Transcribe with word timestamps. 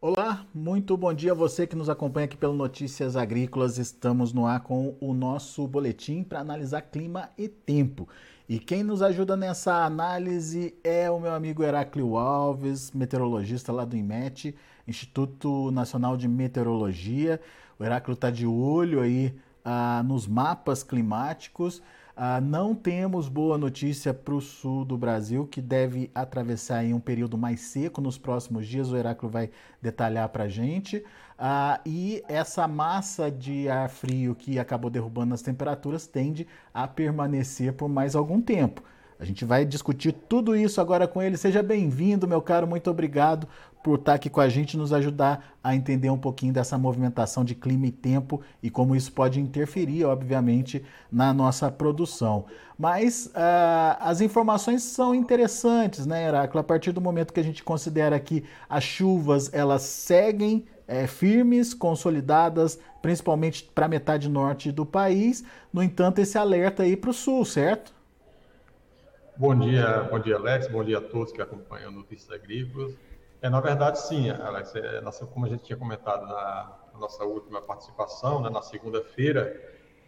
Olá, 0.00 0.46
muito 0.54 0.96
bom 0.96 1.12
dia 1.12 1.32
a 1.32 1.34
você 1.34 1.66
que 1.66 1.74
nos 1.74 1.88
acompanha 1.88 2.26
aqui 2.26 2.36
pelo 2.36 2.54
Notícias 2.54 3.16
Agrícolas. 3.16 3.78
Estamos 3.78 4.32
no 4.32 4.46
ar 4.46 4.60
com 4.60 4.96
o 5.00 5.12
nosso 5.12 5.66
boletim 5.66 6.22
para 6.22 6.38
analisar 6.38 6.82
clima 6.82 7.30
e 7.36 7.48
tempo. 7.48 8.08
E 8.48 8.60
quem 8.60 8.84
nos 8.84 9.02
ajuda 9.02 9.36
nessa 9.36 9.84
análise 9.84 10.72
é 10.84 11.10
o 11.10 11.18
meu 11.18 11.34
amigo 11.34 11.64
Heráclio 11.64 12.16
Alves, 12.16 12.92
meteorologista 12.92 13.72
lá 13.72 13.84
do 13.84 13.96
IMET, 13.96 14.54
Instituto 14.86 15.72
Nacional 15.72 16.16
de 16.16 16.28
Meteorologia. 16.28 17.40
O 17.76 17.82
Heráclio 17.82 18.14
está 18.14 18.30
de 18.30 18.46
olho 18.46 19.00
aí 19.00 19.34
ah, 19.64 20.04
nos 20.06 20.28
mapas 20.28 20.84
climáticos 20.84 21.82
ah, 22.20 22.40
não 22.40 22.74
temos 22.74 23.28
boa 23.28 23.56
notícia 23.56 24.12
para 24.12 24.34
o 24.34 24.40
sul 24.40 24.84
do 24.84 24.98
Brasil, 24.98 25.46
que 25.46 25.62
deve 25.62 26.10
atravessar 26.12 26.84
um 26.86 26.98
período 26.98 27.38
mais 27.38 27.60
seco 27.60 28.00
nos 28.00 28.18
próximos 28.18 28.66
dias. 28.66 28.90
O 28.90 28.96
Heráclio 28.96 29.30
vai 29.30 29.50
detalhar 29.80 30.28
para 30.30 30.42
a 30.44 30.48
gente. 30.48 31.04
Ah, 31.38 31.80
e 31.86 32.20
essa 32.28 32.66
massa 32.66 33.30
de 33.30 33.68
ar 33.68 33.88
frio 33.88 34.34
que 34.34 34.58
acabou 34.58 34.90
derrubando 34.90 35.32
as 35.32 35.42
temperaturas 35.42 36.08
tende 36.08 36.44
a 36.74 36.88
permanecer 36.88 37.72
por 37.74 37.88
mais 37.88 38.16
algum 38.16 38.42
tempo. 38.42 38.82
A 39.20 39.24
gente 39.24 39.44
vai 39.44 39.64
discutir 39.64 40.10
tudo 40.12 40.56
isso 40.56 40.80
agora 40.80 41.06
com 41.06 41.22
ele. 41.22 41.36
Seja 41.36 41.62
bem-vindo, 41.62 42.26
meu 42.26 42.42
caro. 42.42 42.66
Muito 42.66 42.90
obrigado 42.90 43.48
por 43.82 43.98
estar 43.98 44.14
aqui 44.14 44.28
com 44.28 44.40
a 44.40 44.48
gente, 44.48 44.76
nos 44.76 44.92
ajudar 44.92 45.54
a 45.62 45.74
entender 45.74 46.10
um 46.10 46.18
pouquinho 46.18 46.52
dessa 46.52 46.76
movimentação 46.76 47.44
de 47.44 47.54
clima 47.54 47.86
e 47.86 47.92
tempo 47.92 48.40
e 48.62 48.70
como 48.70 48.96
isso 48.96 49.12
pode 49.12 49.40
interferir, 49.40 50.04
obviamente, 50.04 50.84
na 51.10 51.32
nossa 51.32 51.70
produção. 51.70 52.46
Mas 52.78 53.26
uh, 53.26 53.96
as 54.00 54.20
informações 54.20 54.82
são 54.82 55.14
interessantes, 55.14 56.06
né, 56.06 56.26
Heráclito? 56.26 56.58
A 56.58 56.64
partir 56.64 56.92
do 56.92 57.00
momento 57.00 57.32
que 57.32 57.40
a 57.40 57.44
gente 57.44 57.62
considera 57.62 58.18
que 58.20 58.44
as 58.68 58.84
chuvas 58.84 59.52
elas 59.52 59.82
seguem 59.82 60.66
é, 60.86 61.06
firmes, 61.06 61.74
consolidadas, 61.74 62.80
principalmente 63.02 63.64
para 63.74 63.86
a 63.86 63.88
metade 63.88 64.28
norte 64.28 64.72
do 64.72 64.86
país. 64.86 65.44
No 65.72 65.82
entanto, 65.82 66.18
esse 66.18 66.38
alerta 66.38 66.82
aí 66.82 66.96
para 66.96 67.10
o 67.10 67.12
sul, 67.12 67.44
certo? 67.44 67.92
Bom 69.36 69.56
dia, 69.56 70.08
bom 70.10 70.18
dia, 70.18 70.36
Alex. 70.36 70.66
Bom 70.68 70.82
dia 70.82 70.98
a 70.98 71.00
todos 71.00 71.30
que 71.30 71.40
acompanham 71.40 71.92
Notícias 71.92 72.30
Agrícolas. 72.32 72.92
É, 73.40 73.48
na 73.48 73.60
verdade, 73.60 74.00
sim, 74.00 74.30
Alex. 74.30 74.74
É, 74.74 75.00
como 75.32 75.46
a 75.46 75.48
gente 75.48 75.62
tinha 75.62 75.76
comentado 75.76 76.26
na, 76.26 76.76
na 76.92 76.98
nossa 76.98 77.24
última 77.24 77.62
participação, 77.62 78.42
né, 78.42 78.50
na 78.50 78.62
segunda-feira, 78.62 79.54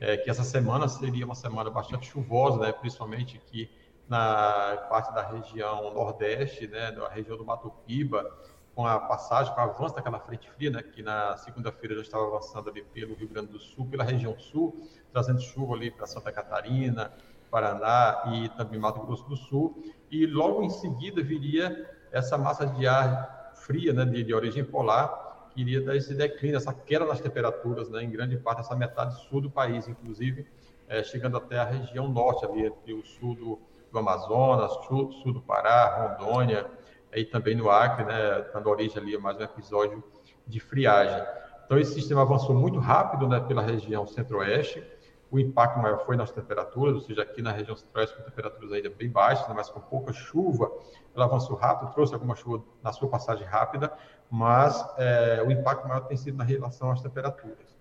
é, 0.01 0.17
que 0.17 0.29
essa 0.29 0.43
semana 0.43 0.89
seria 0.89 1.25
uma 1.25 1.35
semana 1.35 1.71
bastante 1.71 2.07
chuvosa, 2.11 2.59
né, 2.59 2.73
principalmente 2.73 3.37
aqui 3.37 3.71
na 4.09 4.87
parte 4.89 5.15
da 5.15 5.23
região 5.23 5.95
nordeste, 5.95 6.67
né, 6.67 6.91
da 6.91 7.09
região 7.09 7.37
do 7.37 7.45
Mato 7.45 7.71
Piba, 7.87 8.29
com 8.75 8.85
a 8.85 8.99
passagem, 8.99 9.55
com 9.55 9.61
o 9.61 9.65
avanço 9.65 9.95
daquela 9.95 10.19
frente 10.19 10.51
fria, 10.51 10.71
né, 10.71 10.83
que 10.83 11.01
na 11.01 11.37
segunda-feira 11.37 11.95
já 11.95 12.03
estava 12.03 12.27
avançando 12.27 12.69
ali 12.69 12.83
pelo 12.83 13.15
Rio 13.15 13.29
Grande 13.29 13.53
do 13.53 13.61
Sul, 13.61 13.87
pela 13.87 14.03
região 14.03 14.37
sul, 14.39 14.89
trazendo 15.13 15.41
chuva 15.41 15.75
ali 15.75 15.91
para 15.93 16.07
Santa 16.07 16.33
Catarina, 16.33 17.13
Paraná 17.49 18.23
e 18.33 18.49
também 18.51 18.81
Mato 18.81 19.01
Grosso 19.01 19.29
do 19.29 19.37
Sul, 19.37 19.85
e 20.11 20.27
logo 20.27 20.65
em 20.65 20.71
seguida 20.71 21.23
viria 21.23 22.00
essa 22.13 22.37
massa 22.37 22.67
de 22.67 22.87
ar 22.87 23.53
fria, 23.55 23.93
né, 23.93 24.05
de, 24.05 24.25
de 24.25 24.35
origem 24.35 24.65
polar, 24.65 25.49
que 25.53 25.61
iria 25.61 25.81
dar 25.81 25.97
esse 25.97 26.15
declínio, 26.15 26.57
essa 26.57 26.73
queda 26.73 27.05
nas 27.05 27.21
temperaturas, 27.21 27.89
né, 27.91 28.03
em 28.03 28.11
grande 28.11 28.37
parte 28.37 28.61
essa 28.61 28.75
metade 28.75 29.15
sul 29.29 29.41
do 29.41 29.51
país, 29.51 29.89
inclusive 29.89 30.47
é, 30.89 31.03
chegando 31.05 31.37
até 31.37 31.59
a 31.59 31.65
região 31.65 32.09
norte, 32.09 32.45
ali 32.45 32.67
entre 32.67 32.93
o 32.93 33.05
sul 33.05 33.35
do, 33.35 33.61
do 33.93 33.99
Amazonas, 33.99 34.73
sul, 34.87 35.13
sul, 35.13 35.33
do 35.33 35.41
Pará, 35.41 36.17
Rondônia, 36.19 36.67
e 37.15 37.25
também 37.25 37.55
no 37.55 37.71
Acre, 37.71 38.05
né, 38.05 38.45
dando 38.53 38.69
origem 38.69 39.01
ali 39.01 39.15
a 39.15 39.21
mais 39.21 39.37
um 39.37 39.43
episódio 39.43 40.03
de 40.47 40.61
friagem. 40.61 41.23
Então 41.65 41.79
esse 41.79 41.95
sistema 41.95 42.23
avançou 42.23 42.55
muito 42.55 42.81
rápido, 42.81 43.29
né, 43.29 43.41
pela 43.41 43.63
região 43.63 44.07
centro-oeste, 44.07 44.85
o 45.31 45.39
impacto 45.39 45.79
maior 45.79 46.05
foi 46.05 46.17
nas 46.17 46.31
temperaturas, 46.31 46.95
ou 46.95 47.01
seja, 47.01 47.23
aqui 47.23 47.41
na 47.41 47.53
região 47.53 47.77
central, 47.77 48.07
com 48.09 48.23
temperaturas 48.23 48.73
ainda 48.73 48.91
bem 48.91 49.09
baixas, 49.09 49.47
né, 49.49 49.55
mas 49.55 49.71
com 49.71 49.81
pouca 49.81 50.13
chuva, 50.13 50.71
ela 51.15 51.25
avançou 51.25 51.57
rápido, 51.57 51.93
trouxe 51.93 52.13
alguma 52.15 52.35
chuva 52.35 52.65
na 52.83 52.93
sua 52.93 53.09
passagem 53.09 53.47
rápida, 53.47 53.93
mas 54.29 54.85
é, 54.99 55.43
o 55.47 55.51
impacto 55.51 55.87
maior 55.87 56.01
tem 56.01 56.17
sido 56.17 56.37
na 56.37 56.45
relação 56.45 56.91
às 56.91 57.01
temperaturas. 57.01 57.79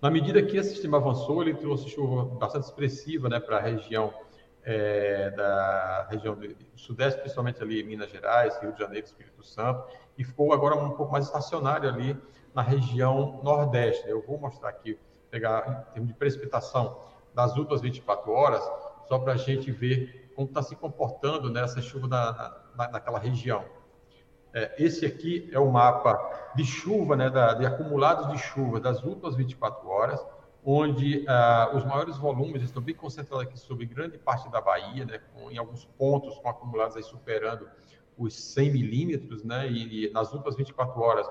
Na 0.00 0.10
medida 0.10 0.40
que 0.40 0.56
esse 0.56 0.70
sistema 0.70 0.98
avançou, 0.98 1.42
ele 1.42 1.54
trouxe 1.54 1.88
chuva 1.88 2.24
bastante 2.36 2.64
expressiva 2.64 3.28
né, 3.28 3.40
para 3.40 3.56
a 3.56 3.60
região 3.60 4.14
é, 4.62 5.30
da 5.30 6.06
região 6.10 6.34
do 6.34 6.54
sudeste, 6.76 7.20
principalmente 7.20 7.60
ali 7.62 7.80
em 7.80 7.84
Minas 7.84 8.10
Gerais, 8.10 8.56
Rio 8.60 8.72
de 8.72 8.78
Janeiro, 8.78 9.06
Espírito 9.06 9.42
Santo, 9.42 9.82
e 10.16 10.22
ficou 10.22 10.52
agora 10.52 10.76
um 10.76 10.90
pouco 10.90 11.10
mais 11.10 11.24
estacionário 11.24 11.88
ali 11.88 12.16
na 12.54 12.62
região 12.62 13.40
nordeste. 13.42 14.08
Eu 14.08 14.22
vou 14.22 14.38
mostrar 14.38 14.68
aqui 14.68 14.98
pegar 15.30 15.88
em 15.90 15.92
termos 15.92 16.08
de 16.08 16.14
precipitação 16.14 16.98
das 17.34 17.56
últimas 17.56 17.80
24 17.80 18.30
horas, 18.32 18.62
só 19.06 19.18
para 19.18 19.34
a 19.34 19.36
gente 19.36 19.70
ver 19.70 20.32
como 20.34 20.48
está 20.48 20.62
se 20.62 20.76
comportando 20.76 21.50
né, 21.50 21.66
chuva 21.80 22.06
na, 22.06 22.56
na, 22.76 22.90
naquela 22.92 23.18
região. 23.18 23.64
É, 24.54 24.74
esse 24.78 25.04
aqui 25.04 25.48
é 25.52 25.58
o 25.58 25.70
mapa 25.70 26.52
de 26.54 26.64
chuva, 26.64 27.16
né, 27.16 27.28
da, 27.28 27.54
de 27.54 27.66
acumulados 27.66 28.28
de 28.28 28.38
chuva 28.38 28.80
das 28.80 29.02
últimas 29.02 29.34
24 29.34 29.88
horas, 29.88 30.24
onde 30.64 31.24
ah, 31.28 31.70
os 31.74 31.84
maiores 31.84 32.16
volumes 32.16 32.62
estão 32.62 32.82
bem 32.82 32.94
concentrados 32.94 33.46
aqui 33.46 33.58
sobre 33.58 33.86
grande 33.86 34.18
parte 34.18 34.50
da 34.50 34.60
Bahia, 34.60 35.04
né, 35.04 35.20
com, 35.32 35.50
em 35.50 35.58
alguns 35.58 35.84
pontos 35.84 36.38
com 36.38 36.48
acumulados 36.48 36.96
aí 36.96 37.02
superando 37.02 37.68
os 38.16 38.34
100 38.34 38.72
milímetros, 38.72 39.44
né, 39.44 39.68
e, 39.68 40.06
e 40.06 40.10
nas 40.10 40.32
últimas 40.32 40.56
24 40.56 41.00
horas 41.00 41.28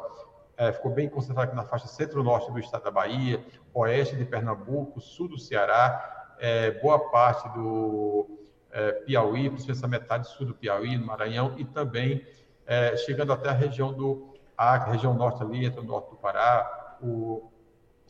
é, 0.57 0.71
ficou 0.71 0.91
bem 0.91 1.07
concentrado 1.07 1.49
aqui 1.49 1.55
na 1.55 1.63
faixa 1.63 1.87
centro-norte 1.87 2.51
do 2.51 2.59
estado 2.59 2.83
da 2.83 2.91
Bahia, 2.91 3.45
oeste 3.79 4.15
de 4.15 4.25
Pernambuco, 4.25 4.99
sul 4.99 5.27
do 5.29 5.37
Ceará, 5.37 6.35
é, 6.39 6.71
boa 6.71 7.09
parte 7.09 7.47
do 7.49 8.39
é, 8.71 8.91
Piauí, 8.91 9.49
principalmente 9.49 9.71
essa 9.71 9.87
metade 9.87 10.27
sul 10.27 10.47
do 10.47 10.53
Piauí, 10.53 10.97
no 10.97 11.05
Maranhão, 11.05 11.53
e 11.57 11.65
também 11.65 12.25
é, 12.65 12.95
chegando 12.97 13.31
até 13.31 13.49
a 13.49 13.53
região 13.53 13.93
do 13.93 14.33
Acre, 14.57 14.91
região 14.91 15.13
norte 15.13 15.41
ali, 15.43 15.65
entre 15.65 15.79
o 15.79 15.83
norte 15.83 16.09
do 16.09 16.15
Pará, 16.15 16.97
o 17.01 17.51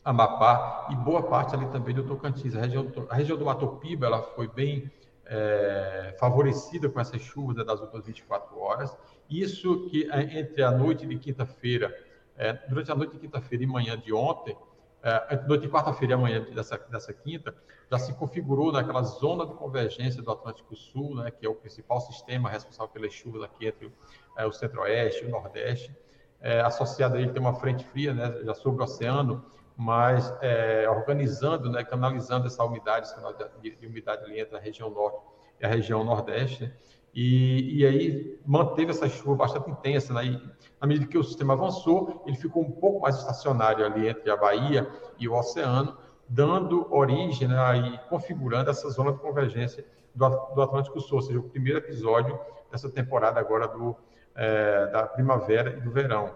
Amapá, 0.04 0.88
e 0.90 0.96
boa 0.96 1.22
parte 1.22 1.54
ali 1.54 1.66
também 1.66 1.94
do 1.94 2.02
Tocantins. 2.02 2.56
A 2.56 2.60
região, 2.60 2.90
a 3.10 3.14
região 3.14 3.36
do 3.36 3.44
Mato 3.44 3.68
Piba, 3.76 4.06
ela 4.06 4.22
foi 4.22 4.48
bem 4.48 4.90
é, 5.26 6.16
favorecida 6.18 6.88
com 6.88 6.98
essas 6.98 7.20
chuvas 7.20 7.56
né, 7.56 7.64
das 7.64 7.80
últimas 7.80 8.06
24 8.06 8.58
horas. 8.58 8.96
Isso 9.28 9.86
que 9.90 10.10
é, 10.10 10.38
entre 10.38 10.62
a 10.62 10.70
noite 10.70 11.06
de 11.06 11.18
quinta-feira 11.18 11.94
é, 12.38 12.52
durante 12.68 12.90
a 12.90 12.94
noite 12.94 13.12
de 13.12 13.18
quinta-feira 13.18 13.64
e 13.64 13.66
manhã 13.66 13.98
de 13.98 14.12
ontem, 14.12 14.56
é, 15.02 15.36
de 15.56 15.68
quarta-feira 15.68 16.14
e 16.14 16.14
amanhã 16.14 16.46
dessa, 16.54 16.76
dessa 16.90 17.12
quinta, 17.12 17.54
já 17.90 17.98
se 17.98 18.12
configurou 18.14 18.72
naquela 18.72 19.02
zona 19.02 19.46
de 19.46 19.54
convergência 19.54 20.22
do 20.22 20.30
Atlântico 20.30 20.74
Sul, 20.76 21.16
né, 21.16 21.30
que 21.30 21.46
é 21.46 21.48
o 21.48 21.54
principal 21.54 22.00
sistema 22.00 22.48
responsável 22.50 22.92
pelas 22.92 23.12
chuvas 23.12 23.42
aqui 23.42 23.66
entre 23.66 23.92
é, 24.36 24.44
o 24.44 24.52
centro-oeste 24.52 25.24
e 25.24 25.28
o 25.28 25.30
nordeste. 25.30 25.94
É, 26.40 26.60
associado 26.60 27.16
a 27.16 27.28
tem 27.28 27.40
uma 27.40 27.54
frente 27.54 27.84
fria, 27.84 28.14
né, 28.14 28.40
já 28.44 28.54
sobre 28.54 28.80
o 28.80 28.84
oceano, 28.84 29.44
mas 29.76 30.34
é, 30.40 30.88
organizando, 30.90 31.70
né, 31.70 31.84
canalizando 31.84 32.46
essa 32.46 32.64
umidade, 32.64 33.06
essa 33.06 33.50
de, 33.60 33.76
de 33.76 33.86
umidade 33.86 34.24
ali 34.24 34.40
entre 34.40 34.56
a 34.56 34.60
região 34.60 34.90
norte 34.90 35.20
e 35.60 35.64
a 35.64 35.68
região 35.68 36.04
nordeste. 36.04 36.72
E, 37.14 37.80
e 37.80 37.86
aí 37.86 38.40
manteve 38.46 38.90
essa 38.90 39.08
chuva 39.08 39.36
bastante 39.36 39.70
intensa, 39.70 40.12
né? 40.14 40.26
E, 40.26 40.58
à 40.80 40.86
medida 40.86 41.06
que 41.06 41.18
o 41.18 41.24
sistema 41.24 41.54
avançou, 41.54 42.22
ele 42.26 42.36
ficou 42.36 42.62
um 42.62 42.70
pouco 42.70 43.00
mais 43.00 43.16
estacionário 43.16 43.84
ali 43.84 44.08
entre 44.08 44.30
a 44.30 44.36
Bahia 44.36 44.88
e 45.18 45.28
o 45.28 45.34
oceano, 45.34 45.96
dando 46.28 46.86
origem 46.94 47.48
né, 47.48 47.78
e 47.78 47.98
configurando 48.08 48.70
essa 48.70 48.88
zona 48.90 49.12
de 49.12 49.18
convergência 49.18 49.84
do, 50.14 50.28
do 50.54 50.62
Atlântico 50.62 51.00
Sul, 51.00 51.16
ou 51.16 51.22
seja, 51.22 51.38
o 51.38 51.42
primeiro 51.42 51.78
episódio 51.78 52.38
dessa 52.70 52.88
temporada 52.90 53.40
agora 53.40 53.66
do, 53.66 53.96
é, 54.34 54.86
da 54.86 55.06
primavera 55.06 55.76
e 55.76 55.80
do 55.80 55.90
verão. 55.90 56.32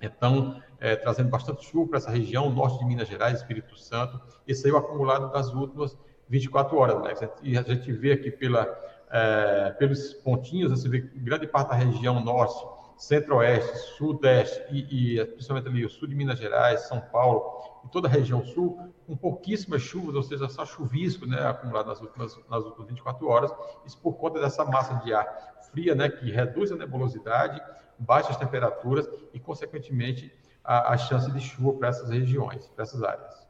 Então, 0.00 0.60
é, 0.78 0.96
trazendo 0.96 1.30
bastante 1.30 1.64
chuva 1.64 1.90
para 1.90 1.98
essa 1.98 2.10
região, 2.10 2.50
norte 2.50 2.78
de 2.78 2.84
Minas 2.84 3.08
Gerais, 3.08 3.38
Espírito 3.38 3.76
Santo, 3.78 4.20
esse 4.46 4.66
aí 4.66 4.76
acumulado 4.76 5.30
das 5.32 5.52
últimas 5.52 5.96
24 6.28 6.76
horas, 6.76 7.20
né? 7.20 7.30
E 7.42 7.56
a 7.56 7.62
gente 7.62 7.92
vê 7.92 8.12
aqui 8.12 8.30
pela, 8.30 8.64
é, 9.10 9.70
pelos 9.78 10.14
pontinhos, 10.14 10.70
você 10.70 10.88
vê 10.88 11.00
grande 11.00 11.46
parte 11.46 11.68
da 11.68 11.74
região 11.74 12.20
norte, 12.20 12.64
centro-oeste, 12.96 13.76
sudeste 13.96 14.62
e, 14.70 15.18
e 15.18 15.24
principalmente 15.24 15.68
ali 15.68 15.84
o 15.84 15.90
sul 15.90 16.08
de 16.08 16.14
Minas 16.14 16.38
Gerais, 16.38 16.80
São 16.88 17.00
Paulo 17.00 17.62
e 17.84 17.88
toda 17.88 18.08
a 18.08 18.10
região 18.10 18.44
sul, 18.44 18.80
com 19.06 19.16
pouquíssimas 19.16 19.82
chuvas, 19.82 20.14
ou 20.14 20.22
seja, 20.22 20.48
só 20.48 20.64
chuvisco 20.64 21.26
né, 21.26 21.46
acumulado 21.46 21.86
nas 21.86 22.00
últimas, 22.00 22.36
nas 22.48 22.64
últimas 22.64 22.88
24 22.88 23.28
horas, 23.28 23.52
isso 23.84 23.98
por 23.98 24.14
conta 24.14 24.40
dessa 24.40 24.64
massa 24.64 24.94
de 25.04 25.12
ar 25.14 25.26
fria, 25.70 25.94
né, 25.94 26.08
que 26.08 26.30
reduz 26.30 26.72
a 26.72 26.76
nebulosidade, 26.76 27.60
baixa 27.98 28.30
as 28.30 28.36
temperaturas 28.36 29.08
e, 29.32 29.38
consequentemente, 29.38 30.32
a, 30.64 30.94
a 30.94 30.96
chance 30.96 31.30
de 31.30 31.40
chuva 31.40 31.78
para 31.78 31.88
essas 31.88 32.10
regiões, 32.10 32.66
para 32.68 32.82
essas 32.82 33.02
áreas. 33.02 33.45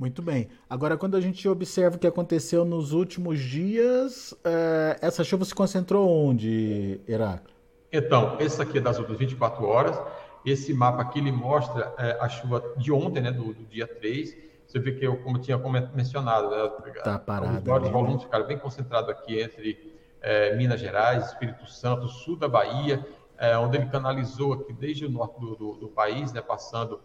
Muito 0.00 0.22
bem. 0.22 0.48
Agora, 0.68 0.96
quando 0.96 1.14
a 1.14 1.20
gente 1.20 1.46
observa 1.46 1.96
o 1.96 1.98
que 1.98 2.06
aconteceu 2.06 2.64
nos 2.64 2.92
últimos 2.92 3.38
dias, 3.38 4.34
é, 4.42 4.96
essa 5.02 5.22
chuva 5.22 5.44
se 5.44 5.54
concentrou 5.54 6.08
onde, 6.08 6.98
Heráclito? 7.06 7.52
Então, 7.92 8.38
esse 8.40 8.62
aqui 8.62 8.78
é 8.78 8.80
das 8.80 8.98
últimas 8.98 9.18
24 9.18 9.62
horas. 9.62 10.00
Esse 10.42 10.72
mapa 10.72 11.02
aqui 11.02 11.18
ele 11.18 11.30
mostra 11.30 11.92
é, 11.98 12.16
a 12.18 12.30
chuva 12.30 12.64
de 12.78 12.90
ontem, 12.90 13.20
né, 13.20 13.30
do, 13.30 13.52
do 13.52 13.66
dia 13.66 13.86
3. 13.86 14.34
Você 14.66 14.78
vê 14.78 14.92
que 14.92 15.06
eu, 15.06 15.18
como 15.18 15.36
eu 15.36 15.42
tinha 15.42 15.58
mencionado, 15.94 16.48
né, 16.48 16.92
tá 17.04 17.18
parado, 17.18 17.58
os 17.58 17.62
maiores 17.62 17.90
volumes 17.90 18.22
ficaram 18.22 18.46
bem 18.46 18.56
concentrados 18.56 19.10
aqui 19.10 19.38
entre 19.38 20.00
é, 20.22 20.56
Minas 20.56 20.80
Gerais, 20.80 21.26
Espírito 21.26 21.66
Santo, 21.66 22.08
sul 22.08 22.36
da 22.36 22.48
Bahia, 22.48 23.06
é, 23.36 23.54
onde 23.58 23.76
ele 23.76 23.86
canalizou 23.90 24.54
aqui 24.54 24.72
desde 24.72 25.04
o 25.04 25.10
norte 25.10 25.38
do, 25.38 25.54
do, 25.56 25.72
do 25.74 25.88
país, 25.88 26.32
né, 26.32 26.40
passando 26.40 27.02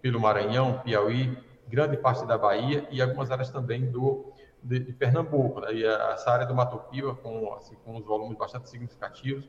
pelo 0.00 0.18
Maranhão, 0.18 0.80
Piauí, 0.82 1.36
grande 1.68 1.96
parte 1.96 2.26
da 2.26 2.36
Bahia 2.36 2.86
e 2.90 3.00
algumas 3.00 3.30
áreas 3.30 3.50
também 3.50 3.90
do 3.90 4.32
de, 4.62 4.80
de 4.80 4.92
Pernambuco, 4.92 5.60
né, 5.60 5.68
essa 6.12 6.30
área 6.30 6.46
do 6.46 6.54
Mato 6.54 6.78
Piba 6.90 7.14
com, 7.14 7.54
assim, 7.54 7.76
com 7.84 7.96
os 7.96 8.04
volumes 8.04 8.36
bastante 8.36 8.68
significativos. 8.68 9.48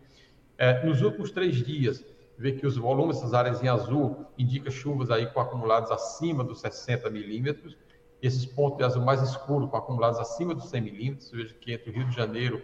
É, 0.58 0.86
nos 0.86 1.02
últimos 1.02 1.32
três 1.32 1.56
dias, 1.56 2.06
vê 2.38 2.52
que 2.52 2.66
os 2.66 2.78
volumes 2.78 3.18
dessas 3.18 3.34
áreas 3.34 3.64
em 3.64 3.68
azul 3.68 4.26
indicam 4.38 4.72
chuvas 4.72 5.10
aí 5.10 5.26
com 5.28 5.40
acumulados 5.40 5.92
acima 5.92 6.44
dos 6.44 6.62
60 6.62 7.10
milímetros, 7.10 7.78
esses 8.22 8.46
pontos 8.46 8.78
de 8.78 8.84
azul 8.84 9.04
mais 9.04 9.22
escuro 9.22 9.68
com 9.68 9.78
acumulados 9.78 10.20
acima 10.20 10.54
dos 10.54 10.70
100 10.70 10.82
milímetros, 10.82 11.32
veja 11.32 11.54
que 11.54 11.74
entre 11.74 11.90
o 11.90 11.94
Rio 11.94 12.06
de 12.06 12.16
Janeiro, 12.16 12.62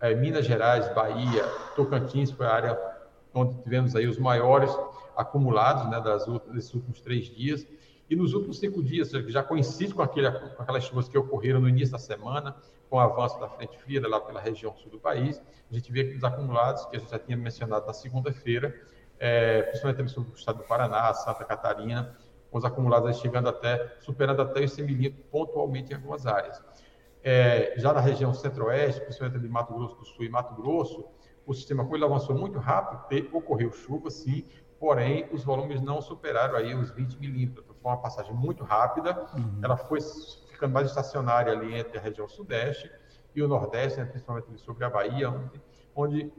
é, 0.00 0.14
Minas 0.14 0.44
Gerais, 0.44 0.92
Bahia, 0.94 1.44
Tocantins 1.76 2.30
foi 2.30 2.46
a 2.46 2.52
área 2.52 2.94
onde 3.32 3.56
tivemos 3.62 3.96
aí 3.96 4.06
os 4.06 4.18
maiores 4.18 4.70
acumulados 5.16 5.88
né, 5.90 6.00
das, 6.00 6.26
desses 6.52 6.74
últimos 6.74 7.00
três 7.00 7.26
dias. 7.26 7.66
E 8.08 8.14
nos 8.14 8.34
últimos 8.34 8.58
cinco 8.58 8.82
dias, 8.82 9.10
já 9.10 9.42
coincide 9.42 9.94
com, 9.94 10.02
aquele, 10.02 10.30
com 10.30 10.62
aquelas 10.62 10.84
chuvas 10.84 11.08
que 11.08 11.16
ocorreram 11.16 11.60
no 11.60 11.68
início 11.68 11.92
da 11.92 11.98
semana, 11.98 12.56
com 12.90 12.96
o 12.96 13.00
avanço 13.00 13.40
da 13.40 13.48
frente 13.48 13.78
fria 13.78 14.06
lá 14.06 14.20
pela 14.20 14.40
região 14.40 14.76
sul 14.76 14.90
do 14.90 14.98
país, 14.98 15.40
a 15.70 15.74
gente 15.74 15.90
vê 15.90 16.02
aqueles 16.02 16.22
acumulados 16.22 16.84
que 16.86 16.96
a 16.96 16.98
gente 16.98 17.10
já 17.10 17.18
tinha 17.18 17.36
mencionado 17.36 17.86
na 17.86 17.92
segunda-feira, 17.92 18.74
é, 19.18 19.62
principalmente 19.62 20.16
no 20.18 20.34
estado 20.34 20.58
do 20.58 20.64
Paraná, 20.64 21.12
Santa 21.14 21.44
Catarina, 21.44 22.14
com 22.50 22.58
os 22.58 22.64
acumulados 22.64 23.18
chegando 23.18 23.48
até, 23.48 23.96
superando 24.00 24.42
até 24.42 24.62
os 24.62 24.72
100 24.72 24.84
milímetros 24.84 25.24
pontualmente 25.30 25.92
em 25.92 25.96
algumas 25.96 26.26
áreas. 26.26 26.62
É, 27.22 27.74
já 27.78 27.92
na 27.92 28.00
região 28.00 28.34
centro-oeste, 28.34 29.00
principalmente 29.00 29.40
de 29.40 29.48
Mato 29.48 29.72
Grosso 29.72 29.96
do 29.96 30.04
Sul 30.04 30.24
e 30.26 30.28
Mato 30.28 30.54
Grosso, 30.54 31.06
o 31.46 31.52
sistema, 31.52 31.82
como 31.82 31.96
ele 31.96 32.04
avançou 32.04 32.36
muito 32.36 32.58
rápido, 32.58 33.28
ocorreu 33.36 33.72
chuva, 33.72 34.10
sim, 34.10 34.44
porém 34.84 35.26
os 35.32 35.42
volumes 35.42 35.80
não 35.80 36.02
superaram 36.02 36.56
aí 36.56 36.74
os 36.74 36.90
20 36.90 37.18
milímetros. 37.18 37.64
Foi 37.80 37.90
uma 37.90 37.96
passagem 37.96 38.34
muito 38.34 38.62
rápida, 38.64 39.18
uhum. 39.34 39.60
ela 39.62 39.78
foi 39.78 39.98
ficando 40.50 40.74
mais 40.74 40.88
estacionária 40.88 41.50
ali 41.50 41.74
entre 41.74 41.96
a 41.96 42.00
região 42.02 42.28
sudeste 42.28 42.92
e 43.34 43.40
o 43.40 43.48
nordeste, 43.48 43.98
né, 43.98 44.04
principalmente 44.04 44.58
sobre 44.58 44.84
a 44.84 44.90
Bahia, 44.90 45.30
onde, 45.30 45.62
onde 45.96 46.32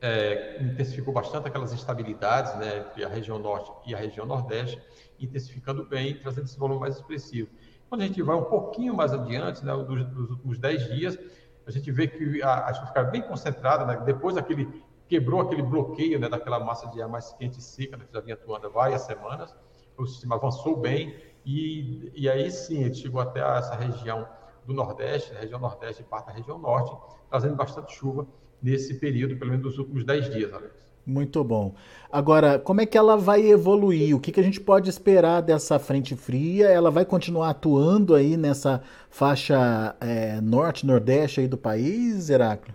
é, 0.00 0.62
intensificou 0.62 1.12
bastante 1.12 1.48
aquelas 1.48 1.72
instabilidades 1.72 2.54
né, 2.54 2.86
entre 2.86 3.04
a 3.04 3.08
região 3.08 3.36
norte 3.36 3.72
e 3.84 3.92
a 3.96 3.98
região 3.98 4.24
nordeste, 4.24 4.80
intensificando 5.18 5.84
bem, 5.84 6.20
trazendo 6.20 6.44
esse 6.44 6.56
volume 6.56 6.78
mais 6.78 6.94
expressivo. 6.94 7.50
Quando 7.88 8.02
a 8.02 8.06
gente 8.06 8.22
vai 8.22 8.36
um 8.36 8.44
pouquinho 8.44 8.94
mais 8.94 9.12
adiante, 9.12 9.64
né, 9.64 9.72
dos, 9.72 10.06
dos 10.06 10.30
últimos 10.30 10.56
10 10.56 10.94
dias, 10.94 11.18
a 11.66 11.72
gente 11.72 11.90
vê 11.90 12.06
que 12.06 12.40
a, 12.44 12.66
a 12.66 12.72
chuva 12.72 12.86
fica 12.86 13.02
bem 13.02 13.22
concentrada, 13.22 13.84
né, 13.84 14.00
depois 14.06 14.36
daquele, 14.36 14.84
quebrou 15.08 15.40
aquele 15.40 15.62
bloqueio 15.62 16.18
né, 16.18 16.28
daquela 16.28 16.60
massa 16.60 16.88
de 16.88 17.00
ar 17.00 17.08
mais 17.08 17.32
quente 17.32 17.58
e 17.58 17.62
seca, 17.62 17.96
né, 17.96 18.04
que 18.06 18.12
já 18.12 18.20
vinha 18.20 18.34
atuando 18.34 18.66
há 18.66 18.70
várias 18.70 19.02
semanas, 19.02 19.54
o 19.96 20.06
sistema 20.06 20.36
avançou 20.36 20.76
bem, 20.76 21.14
e, 21.44 22.12
e 22.14 22.28
aí 22.28 22.50
sim, 22.50 22.82
ele 22.82 22.94
chegou 22.94 23.20
até 23.20 23.40
essa 23.40 23.74
região 23.76 24.26
do 24.66 24.74
Nordeste, 24.74 25.32
a 25.34 25.40
região 25.40 25.60
Nordeste 25.60 26.02
e 26.02 26.04
parte 26.04 26.26
da 26.26 26.32
região 26.32 26.58
Norte, 26.58 26.94
trazendo 27.30 27.54
bastante 27.54 27.94
chuva 27.94 28.26
nesse 28.60 28.94
período, 28.94 29.36
pelo 29.36 29.52
menos 29.52 29.64
nos 29.64 29.78
últimos 29.78 30.04
10 30.04 30.30
dias, 30.30 30.52
Alex. 30.52 30.86
Muito 31.06 31.44
bom. 31.44 31.72
Agora, 32.10 32.58
como 32.58 32.80
é 32.80 32.86
que 32.86 32.98
ela 32.98 33.16
vai 33.16 33.46
evoluir? 33.46 34.16
O 34.16 34.18
que, 34.18 34.32
que 34.32 34.40
a 34.40 34.42
gente 34.42 34.60
pode 34.60 34.90
esperar 34.90 35.40
dessa 35.40 35.78
frente 35.78 36.16
fria? 36.16 36.66
Ela 36.66 36.90
vai 36.90 37.04
continuar 37.04 37.50
atuando 37.50 38.12
aí 38.12 38.36
nessa 38.36 38.82
faixa 39.08 39.94
é, 40.00 40.40
norte-nordeste 40.40 41.40
aí 41.40 41.46
do 41.46 41.56
país, 41.56 42.28
Heráclio? 42.28 42.74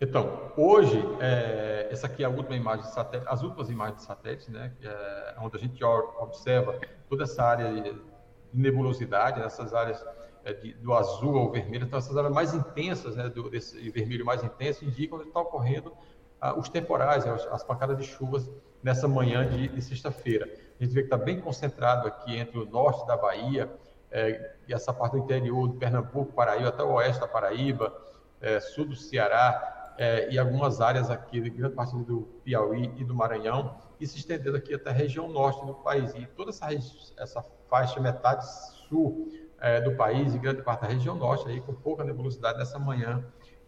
Então, 0.00 0.52
hoje, 0.56 0.96
é, 1.20 1.88
essa 1.90 2.06
aqui 2.06 2.22
é 2.22 2.26
a 2.26 2.28
última 2.28 2.54
imagem 2.54 2.84
de 2.84 2.92
satélite, 2.92 3.28
as 3.28 3.42
últimas 3.42 3.68
imagens 3.68 3.98
de 3.98 4.04
satélite, 4.04 4.48
né, 4.48 4.72
é, 4.80 5.34
onde 5.40 5.56
a 5.56 5.58
gente 5.58 5.82
observa 5.82 6.78
toda 7.08 7.24
essa 7.24 7.42
área 7.42 7.82
de 7.82 8.00
nebulosidade, 8.54 9.40
essas 9.40 9.74
áreas 9.74 10.04
é, 10.44 10.52
de, 10.52 10.72
do 10.74 10.94
azul 10.94 11.36
ao 11.36 11.50
vermelho, 11.50 11.84
então 11.84 11.98
essas 11.98 12.16
áreas 12.16 12.32
mais 12.32 12.54
intensas, 12.54 13.16
né, 13.16 13.28
do, 13.28 13.50
desse 13.50 13.90
vermelho 13.90 14.24
mais 14.24 14.44
intenso, 14.44 14.84
indicam 14.84 15.18
onde 15.18 15.28
está 15.28 15.40
ocorrendo 15.40 15.92
ah, 16.40 16.56
os 16.56 16.68
temporais, 16.68 17.26
as, 17.26 17.44
as, 17.46 17.64
pancadas 17.64 17.98
de 17.98 18.04
chuvas 18.04 18.48
nessa 18.80 19.08
manhã 19.08 19.48
de, 19.48 19.66
de 19.66 19.82
sexta-feira. 19.82 20.48
A 20.78 20.84
gente 20.84 20.94
vê 20.94 21.00
que 21.00 21.06
está 21.06 21.16
bem 21.16 21.40
concentrado 21.40 22.06
aqui 22.06 22.36
entre 22.36 22.56
o 22.56 22.64
norte 22.64 23.04
da 23.04 23.16
Bahia 23.16 23.68
é, 24.12 24.54
e 24.68 24.72
essa 24.72 24.92
parte 24.92 25.14
do 25.14 25.18
interior 25.18 25.66
do 25.66 25.74
Pernambuco, 25.74 26.32
Paraíba, 26.32 26.68
até 26.68 26.84
o 26.84 26.92
oeste 26.92 27.20
da 27.20 27.26
Paraíba, 27.26 27.92
é, 28.40 28.60
sul 28.60 28.84
do 28.84 28.94
Ceará 28.94 29.77
é, 29.98 30.30
e 30.30 30.38
algumas 30.38 30.80
áreas 30.80 31.10
aqui, 31.10 31.40
de 31.40 31.50
grande 31.50 31.74
parte 31.74 31.94
do 31.96 32.22
Piauí 32.44 32.94
e 32.96 33.04
do 33.04 33.14
Maranhão, 33.14 33.76
e 34.00 34.06
se 34.06 34.16
estendendo 34.16 34.56
aqui 34.56 34.72
até 34.72 34.90
a 34.90 34.92
região 34.92 35.28
norte 35.28 35.66
do 35.66 35.74
país. 35.74 36.14
E 36.14 36.24
toda 36.36 36.50
essa, 36.50 36.68
essa 37.18 37.42
faixa, 37.68 37.98
metade 38.00 38.46
sul 38.88 39.28
é, 39.60 39.80
do 39.80 39.96
país 39.96 40.34
e 40.34 40.38
grande 40.38 40.62
parte 40.62 40.82
da 40.82 40.86
região 40.86 41.16
norte, 41.16 41.48
aí, 41.48 41.60
com 41.60 41.74
pouca 41.74 42.04
nebulosidade 42.04 42.58
nessa 42.58 42.78
manhã 42.78 43.24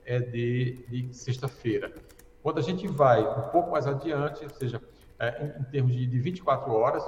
é, 0.07 0.21
de, 0.21 0.87
de 0.89 1.13
sexta-feira. 1.13 1.93
Quando 2.43 2.59
a 2.59 2.63
gente 2.63 2.87
vai 2.87 3.21
um 3.21 3.49
pouco 3.49 3.73
mais 3.73 3.89
adiante, 3.89 4.45
ou 4.45 4.51
seja, 4.51 4.81
é, 5.19 5.45
em, 5.45 5.61
em, 5.61 5.65
termos 5.65 5.93
de, 5.93 6.07
de 6.07 6.19
24 6.21 6.73
horas, 6.73 7.05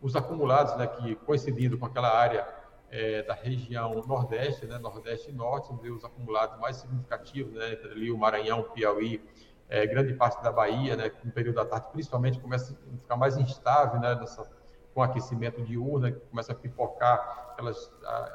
os 0.00 0.16
acumulados, 0.16 0.74
né, 0.76 0.86
que 0.86 1.14
coincidindo 1.16 1.76
com 1.76 1.84
aquela 1.84 2.08
área 2.08 2.46
é, 2.94 3.24
da 3.24 3.34
região 3.34 3.92
Nordeste, 4.06 4.66
né, 4.66 4.78
Nordeste 4.78 5.28
e 5.28 5.32
Norte, 5.32 5.72
onde 5.72 5.90
os 5.90 6.04
acumulados 6.04 6.60
mais 6.60 6.76
significativos, 6.76 7.52
né, 7.52 7.76
ali 7.90 8.08
o 8.12 8.16
Maranhão, 8.16 8.62
Piauí, 8.62 9.20
é, 9.68 9.84
grande 9.84 10.14
parte 10.14 10.40
da 10.44 10.52
Bahia, 10.52 10.94
né, 10.94 11.10
no 11.24 11.32
período 11.32 11.56
da 11.56 11.64
tarde, 11.64 11.88
principalmente, 11.90 12.38
começa 12.38 12.72
a 12.72 12.96
ficar 12.96 13.16
mais 13.16 13.36
instável, 13.36 14.00
né, 14.00 14.14
nessa, 14.14 14.48
com 14.94 15.02
aquecimento 15.02 15.60
diurno, 15.60 16.06
né, 16.06 16.12
começa 16.30 16.52
a 16.52 16.54
pipocar 16.54 17.48
aquelas, 17.50 17.92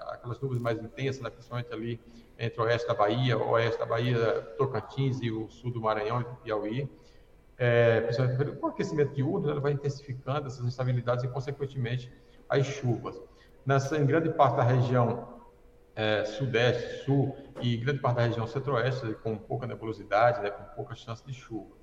aquelas 0.10 0.38
nuvens 0.42 0.60
mais 0.60 0.78
intensas, 0.78 1.22
né, 1.22 1.30
principalmente 1.30 1.72
ali 1.72 2.02
entre 2.38 2.60
o 2.60 2.66
oeste 2.66 2.86
da 2.86 2.94
Bahia, 2.94 3.38
o 3.38 3.52
oeste 3.52 3.80
da 3.80 3.86
Bahia, 3.86 4.42
Tocantins 4.58 5.22
e 5.22 5.32
o 5.32 5.50
sul 5.50 5.72
do 5.72 5.80
Maranhão 5.80 6.20
e 6.20 6.26
Piauí. 6.44 6.90
É, 7.58 8.10
com 8.60 8.68
o 8.68 8.70
aquecimento 8.70 9.14
diurno, 9.14 9.50
ele 9.50 9.60
vai 9.62 9.72
intensificando 9.72 10.48
essas 10.48 10.66
instabilidades 10.66 11.24
e, 11.24 11.28
consequentemente, 11.30 12.12
as 12.50 12.66
chuvas. 12.66 13.22
Nessa, 13.70 14.00
em 14.00 14.04
grande 14.04 14.30
parte 14.30 14.58
da 14.58 14.64
região 14.64 15.44
é, 15.96 16.26
sudeste, 16.26 17.06
sul 17.06 17.38
e 17.62 17.78
grande 17.78 18.00
parte 18.00 18.16
da 18.16 18.24
região 18.24 18.48
centro-oeste, 18.48 19.14
com 19.22 19.38
pouca 19.38 19.68
nebulosidade, 19.68 20.42
né, 20.42 20.50
com 20.50 20.64
pouca 20.76 20.96
chance 20.96 21.24
de 21.24 21.36
chuva. 21.36 21.76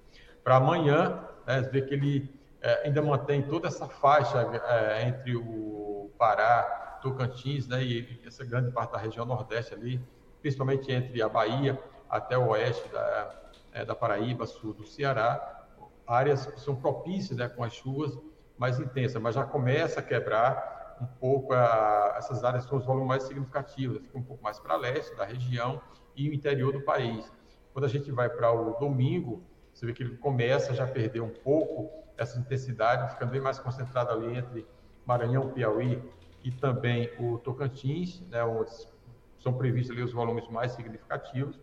Para 0.42 0.56
amanhã, 0.56 1.24
né, 1.46 1.60
vê 1.60 1.82
que 1.82 1.94
ele 1.94 2.34
é, 2.60 2.88
ainda 2.88 3.00
mantém 3.00 3.40
toda 3.40 3.68
essa 3.68 3.86
faixa 3.86 4.36
é, 4.68 5.06
entre 5.06 5.36
o 5.36 6.10
Pará, 6.18 6.98
Tocantins 7.00 7.68
né, 7.68 7.84
e 7.84 8.20
essa 8.26 8.44
grande 8.44 8.72
parte 8.72 8.90
da 8.90 8.98
região 8.98 9.24
nordeste 9.24 9.72
ali, 9.72 10.04
principalmente 10.42 10.90
entre 10.90 11.22
a 11.22 11.28
Bahia 11.28 11.80
até 12.10 12.36
o 12.36 12.48
oeste 12.48 12.88
da, 12.88 13.42
é, 13.72 13.84
da 13.84 13.94
Paraíba, 13.94 14.44
sul 14.44 14.74
do 14.74 14.84
Ceará, 14.84 15.68
áreas 16.04 16.46
que 16.46 16.58
são 16.58 16.74
propícias 16.74 17.38
né, 17.38 17.48
com 17.48 17.62
as 17.62 17.74
chuvas 17.74 18.18
mais 18.58 18.80
intensas, 18.80 19.22
mas 19.22 19.36
já 19.36 19.44
começa 19.44 20.00
a 20.00 20.02
quebrar 20.02 20.75
um 21.00 21.06
pouco 21.06 21.52
a, 21.52 22.14
essas 22.16 22.44
áreas 22.44 22.64
são 22.64 22.78
os 22.78 22.84
volumes 22.84 23.08
mais 23.08 23.22
significativos, 23.24 23.98
fica 23.98 24.18
um 24.18 24.22
pouco 24.22 24.42
mais 24.42 24.58
para 24.58 24.76
leste 24.76 25.14
da 25.16 25.24
região 25.24 25.80
e 26.14 26.28
o 26.28 26.34
interior 26.34 26.72
do 26.72 26.82
país. 26.82 27.30
Quando 27.72 27.84
a 27.84 27.88
gente 27.88 28.10
vai 28.10 28.28
para 28.28 28.52
o 28.52 28.78
domingo, 28.78 29.42
você 29.72 29.84
vê 29.84 29.92
que 29.92 30.02
ele 30.02 30.16
começa 30.16 30.74
já 30.74 30.84
a 30.84 30.88
perder 30.88 31.20
um 31.20 31.30
pouco 31.30 31.90
essa 32.16 32.38
intensidade, 32.38 33.12
ficando 33.12 33.30
bem 33.30 33.40
mais 33.40 33.58
concentrado 33.58 34.10
ali 34.10 34.38
entre 34.38 34.66
Maranhão, 35.04 35.52
Piauí 35.52 36.02
e 36.42 36.50
também 36.50 37.10
o 37.18 37.38
Tocantins, 37.38 38.20
né, 38.30 38.42
onde 38.44 38.70
são 39.38 39.52
previstos 39.52 39.94
ali 39.94 40.02
os 40.02 40.12
volumes 40.12 40.48
mais 40.48 40.72
significativos. 40.72 41.60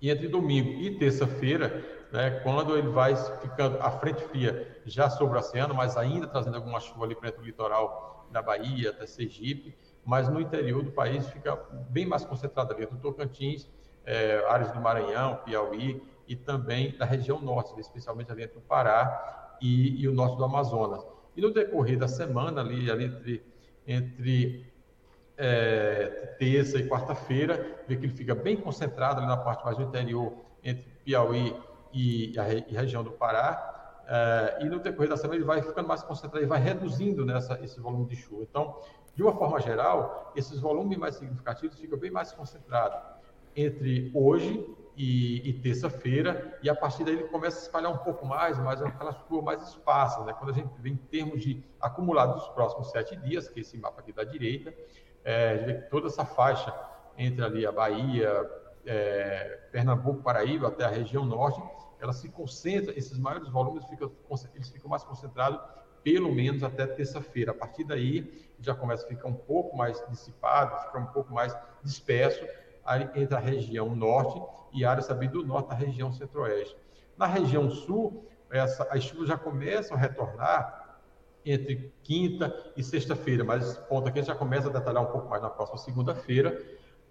E 0.00 0.10
entre 0.10 0.28
domingo 0.28 0.68
e 0.82 0.98
terça-feira, 0.98 1.82
né, 2.14 2.30
quando 2.44 2.78
ele 2.78 2.86
vai 2.86 3.16
ficando 3.40 3.76
a 3.80 3.90
frente 3.90 4.22
fria 4.22 4.80
já 4.86 5.10
sobre 5.10 5.36
o 5.36 5.40
oceano, 5.40 5.74
mas 5.74 5.96
ainda 5.96 6.28
trazendo 6.28 6.54
alguma 6.54 6.78
chuva 6.78 7.04
ali 7.04 7.16
para 7.16 7.36
o 7.40 7.44
litoral 7.44 8.28
da 8.30 8.40
Bahia, 8.40 8.90
até 8.90 9.04
Sergipe, 9.04 9.76
mas 10.04 10.28
no 10.28 10.40
interior 10.40 10.84
do 10.84 10.92
país 10.92 11.28
fica 11.30 11.56
bem 11.90 12.06
mais 12.06 12.24
concentrado 12.24 12.72
ali, 12.72 12.86
do 12.86 12.98
Tocantins, 12.98 13.68
é, 14.06 14.44
áreas 14.48 14.70
do 14.70 14.80
Maranhão, 14.80 15.40
Piauí 15.44 16.00
e 16.28 16.36
também 16.36 16.96
da 16.96 17.04
região 17.04 17.40
norte, 17.40 17.78
especialmente 17.80 18.30
ali 18.30 18.44
entre 18.44 18.58
o 18.58 18.60
Pará 18.60 19.56
e, 19.60 20.00
e 20.00 20.06
o 20.06 20.12
norte 20.12 20.36
do 20.36 20.44
Amazonas. 20.44 21.04
E 21.36 21.40
no 21.40 21.52
decorrer 21.52 21.98
da 21.98 22.06
semana, 22.06 22.60
ali, 22.60 22.92
ali 22.92 23.06
entre, 23.06 23.42
entre 23.88 24.72
é, 25.36 26.36
terça 26.38 26.78
e 26.78 26.88
quarta-feira, 26.88 27.82
vê 27.88 27.96
que 27.96 28.06
ele 28.06 28.14
fica 28.14 28.36
bem 28.36 28.56
concentrado 28.56 29.18
ali 29.18 29.26
na 29.26 29.36
parte 29.36 29.64
mais 29.64 29.76
do 29.76 29.82
interior, 29.82 30.32
entre 30.62 30.86
Piauí 31.04 31.52
e 31.94 32.38
a, 32.38 32.52
e 32.52 32.74
região 32.74 33.04
do 33.04 33.12
Pará, 33.12 34.02
é, 34.06 34.58
e 34.62 34.64
no 34.68 34.80
decorrer 34.80 35.08
da 35.08 35.16
semana 35.16 35.36
ele 35.36 35.44
vai 35.44 35.62
ficando 35.62 35.88
mais 35.88 36.02
concentrado, 36.02 36.38
ele 36.38 36.46
vai 36.46 36.60
reduzindo 36.60 37.24
nessa, 37.24 37.58
esse 37.62 37.80
volume 37.80 38.06
de 38.06 38.16
chuva. 38.16 38.42
Então, 38.42 38.80
de 39.14 39.22
uma 39.22 39.32
forma 39.32 39.60
geral, 39.60 40.32
esses 40.34 40.60
volumes 40.60 40.98
mais 40.98 41.14
significativos 41.14 41.78
ficam 41.78 41.98
bem 41.98 42.10
mais 42.10 42.32
concentrados 42.32 42.98
entre 43.56 44.10
hoje 44.12 44.66
e, 44.96 45.48
e 45.48 45.52
terça-feira, 45.54 46.58
e 46.62 46.68
a 46.68 46.74
partir 46.74 47.04
daí 47.04 47.14
ele 47.14 47.24
começa 47.28 47.58
a 47.58 47.62
espalhar 47.62 47.92
um 47.92 47.98
pouco 47.98 48.26
mais, 48.26 48.58
mas 48.58 48.80
é 48.80 48.86
aquela 48.86 49.12
chuva 49.12 49.42
mais 49.42 49.62
esparsa, 49.62 50.24
né? 50.24 50.32
Quando 50.32 50.50
a 50.50 50.52
gente 50.52 50.70
vê 50.80 50.90
em 50.90 50.96
termos 50.96 51.40
de 51.40 51.64
acumulado 51.80 52.34
dos 52.34 52.48
próximos 52.48 52.90
sete 52.90 53.16
dias, 53.16 53.48
que 53.48 53.60
é 53.60 53.62
esse 53.62 53.76
mapa 53.78 54.00
aqui 54.00 54.12
da 54.12 54.24
direita, 54.24 54.74
é, 55.24 55.72
toda 55.90 56.08
essa 56.08 56.24
faixa 56.24 56.74
entre 57.16 57.44
ali 57.44 57.64
a 57.64 57.72
Bahia, 57.72 58.50
é, 58.84 59.60
Pernambuco, 59.72 60.22
Paraíba, 60.22 60.68
até 60.68 60.84
a 60.84 60.88
região 60.88 61.24
norte, 61.24 61.62
ela 62.04 62.12
se 62.12 62.28
concentra, 62.28 62.96
esses 62.96 63.18
maiores 63.18 63.48
volumes 63.48 63.84
ficam, 63.86 64.12
eles 64.54 64.68
ficam 64.68 64.88
mais 64.88 65.02
concentrados 65.02 65.60
pelo 66.02 66.32
menos 66.32 66.62
até 66.62 66.86
terça-feira. 66.86 67.52
A 67.52 67.54
partir 67.54 67.82
daí, 67.84 68.46
já 68.60 68.74
começa 68.74 69.06
a 69.06 69.08
ficar 69.08 69.26
um 69.26 69.34
pouco 69.34 69.76
mais 69.76 70.04
dissipado, 70.10 70.78
fica 70.84 70.98
um 70.98 71.06
pouco 71.06 71.32
mais 71.32 71.56
disperso 71.82 72.44
entre 73.14 73.34
a 73.34 73.38
região 73.38 73.96
norte 73.96 74.40
e 74.74 74.84
a 74.84 74.90
área 74.90 75.02
do 75.28 75.44
norte 75.44 75.70
da 75.70 75.74
região 75.74 76.12
centro-oeste. 76.12 76.76
Na 77.16 77.26
região 77.26 77.70
sul, 77.70 78.28
essa, 78.50 78.86
as 78.90 79.02
chuvas 79.02 79.28
já 79.28 79.38
começam 79.38 79.96
a 79.96 80.00
retornar 80.00 81.00
entre 81.44 81.92
quinta 82.02 82.54
e 82.76 82.82
sexta-feira, 82.82 83.42
mas 83.44 83.66
esse 83.66 83.80
ponto 83.88 84.08
aqui 84.08 84.18
a 84.18 84.22
gente 84.22 84.30
já 84.30 84.38
começa 84.38 84.68
a 84.68 84.72
detalhar 84.72 85.02
um 85.02 85.10
pouco 85.10 85.28
mais 85.28 85.42
na 85.42 85.50
próxima 85.50 85.78
segunda-feira. 85.78 86.62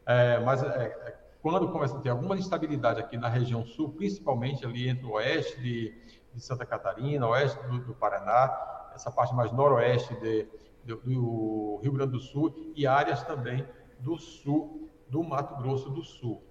É, 0.05 0.39
mas 0.39 0.61
é, 0.61 0.67
é, 0.67 1.22
quando 1.43 1.67
começa 1.67 1.97
a 1.97 1.99
ter 1.99 2.07
alguma 2.07 2.37
instabilidade 2.37 3.01
aqui 3.01 3.17
na 3.17 3.27
região 3.27 3.65
sul, 3.65 3.91
principalmente 3.91 4.65
ali 4.65 4.87
entre 4.87 5.05
o 5.05 5.11
oeste 5.11 5.59
de, 5.59 5.93
de 6.33 6.41
Santa 6.41 6.65
Catarina, 6.65 7.27
oeste 7.27 7.61
do, 7.67 7.79
do, 7.79 7.93
Paraná, 7.93 8.89
essa 8.95 9.11
parte 9.11 9.35
mais 9.35 9.51
noroeste 9.51 10.15
de, 10.21 10.47
do, 10.85 10.95
do 11.01 11.79
Rio 11.83 11.91
Grande 11.91 12.13
do 12.13 12.19
Sul 12.21 12.71
e 12.73 12.87
áreas 12.87 13.23
também 13.23 13.67
do 13.99 14.17
sul 14.17 14.89
do 15.09 15.21
Mato 15.21 15.61
Grosso 15.61 15.89
do 15.89 16.01
Sul. 16.01 16.41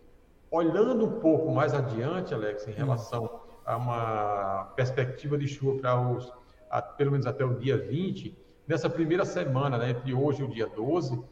Olhando 0.50 1.06
um 1.06 1.20
pouco 1.20 1.50
mais 1.50 1.72
adiante, 1.72 2.34
Alex, 2.34 2.68
em 2.68 2.72
relação 2.72 3.40
a 3.64 3.78
uma 3.78 4.64
perspectiva 4.76 5.38
de 5.38 5.48
chuva 5.48 5.80
para 5.80 6.10
os, 6.10 6.30
a, 6.70 6.82
pelo 6.82 7.12
menos 7.12 7.24
até 7.24 7.42
o 7.42 7.54
dia 7.54 7.78
20, 7.78 8.36
nessa 8.68 8.90
primeira 8.90 9.24
semana, 9.24 9.78
né, 9.78 9.90
entre 9.92 10.12
hoje 10.12 10.42
e 10.42 10.44
o 10.44 10.50
dia 10.50 10.66
12, 10.66 11.24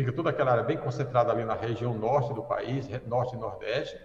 fica 0.00 0.12
toda 0.12 0.30
aquela 0.30 0.52
área 0.52 0.64
bem 0.64 0.78
concentrada 0.78 1.30
ali 1.30 1.44
na 1.44 1.54
região 1.54 1.92
norte 1.94 2.32
do 2.32 2.42
país, 2.42 2.88
norte 3.06 3.36
e 3.36 3.38
nordeste, 3.38 3.98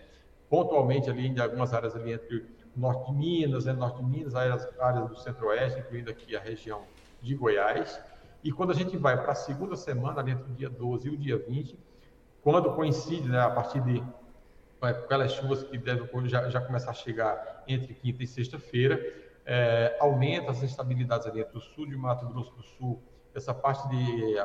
pontualmente 0.49 1.09
ali 1.09 1.27
em 1.27 1.39
algumas 1.39 1.73
áreas 1.73 1.95
ali 1.95 2.11
entre 2.11 2.45
norte 2.75 3.09
de 3.09 3.17
Minas, 3.17 3.65
né, 3.65 3.73
norte 3.73 3.97
de 3.97 4.03
Minas, 4.03 4.35
áreas, 4.35 4.67
áreas 4.79 5.09
do 5.09 5.15
centro-oeste, 5.15 5.79
incluindo 5.79 6.11
aqui 6.11 6.35
a 6.35 6.39
região 6.39 6.83
de 7.21 7.33
Goiás. 7.33 7.99
E 8.43 8.51
quando 8.51 8.71
a 8.71 8.75
gente 8.75 8.97
vai 8.97 9.19
para 9.21 9.31
a 9.31 9.35
segunda 9.35 9.75
semana, 9.75 10.19
ali 10.19 10.31
entre 10.31 10.51
o 10.51 10.53
dia 10.53 10.69
12 10.69 11.07
e 11.07 11.11
o 11.11 11.17
dia 11.17 11.37
20, 11.37 11.79
quando 12.41 12.73
coincide, 12.73 13.29
né, 13.29 13.39
a 13.39 13.49
partir 13.49 13.79
de 13.81 14.03
aquelas 14.81 15.31
chuvas 15.31 15.63
que 15.63 15.77
devem 15.77 16.07
já, 16.25 16.49
já 16.49 16.61
começar 16.61 16.91
a 16.91 16.93
chegar 16.93 17.63
entre 17.67 17.93
quinta 17.93 18.21
e 18.21 18.27
sexta-feira, 18.27 19.01
é, 19.45 19.97
aumenta 19.99 20.51
as 20.51 20.61
instabilidades 20.61 21.25
ali 21.25 21.39
entre 21.39 21.57
o 21.57 21.61
sul 21.61 21.87
de 21.87 21.95
Mato 21.95 22.27
Grosso 22.27 22.53
do 22.53 22.61
Sul, 22.61 23.01
essa 23.35 23.53
parte 23.53 23.87
de 23.89 24.35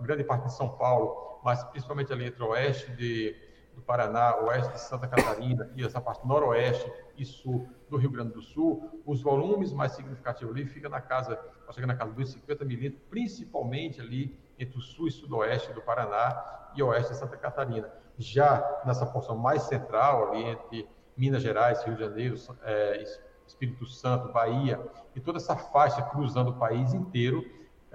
grande 0.00 0.22
parte 0.22 0.44
de 0.44 0.52
São 0.52 0.68
Paulo, 0.68 1.40
mas 1.42 1.62
principalmente 1.64 2.12
ali 2.12 2.26
entre 2.26 2.42
o 2.42 2.48
oeste 2.48 2.90
de, 2.92 3.36
do 3.74 3.82
Paraná, 3.82 4.36
oeste 4.42 4.72
de 4.72 4.80
Santa 4.80 5.08
Catarina 5.08 5.70
e 5.74 5.84
essa 5.84 6.00
parte 6.00 6.26
noroeste 6.26 6.90
e 7.18 7.24
sul 7.24 7.68
do 7.90 7.96
Rio 7.96 8.10
Grande 8.10 8.32
do 8.32 8.40
Sul, 8.42 9.02
os 9.04 9.20
volumes 9.20 9.72
mais 9.72 9.92
significativos 9.92 10.54
ali 10.54 10.64
ficam 10.64 10.90
na 10.90 11.00
casa, 11.00 11.38
chega 11.72 11.86
na 11.86 11.96
casa 11.96 12.12
dos 12.12 12.30
50 12.32 12.64
milímetros, 12.64 13.02
principalmente 13.10 14.00
ali 14.00 14.38
entre 14.58 14.78
o 14.78 14.80
sul 14.80 15.08
e 15.08 15.10
sudoeste 15.10 15.72
do 15.72 15.82
Paraná 15.82 16.70
e 16.74 16.82
oeste 16.82 17.12
de 17.12 17.18
Santa 17.18 17.36
Catarina. 17.36 17.90
Já 18.18 18.82
nessa 18.84 19.04
porção 19.06 19.36
mais 19.36 19.62
central, 19.62 20.30
ali 20.30 20.44
entre 20.44 20.88
Minas 21.16 21.42
Gerais, 21.42 21.82
Rio 21.82 21.94
de 21.94 22.00
Janeiro, 22.00 22.36
é, 22.62 23.04
Espírito 23.46 23.86
Santo, 23.86 24.32
Bahia, 24.32 24.80
e 25.14 25.20
toda 25.20 25.38
essa 25.38 25.56
faixa 25.56 26.02
cruzando 26.02 26.50
o 26.50 26.54
país 26.54 26.92
inteiro, 26.92 27.44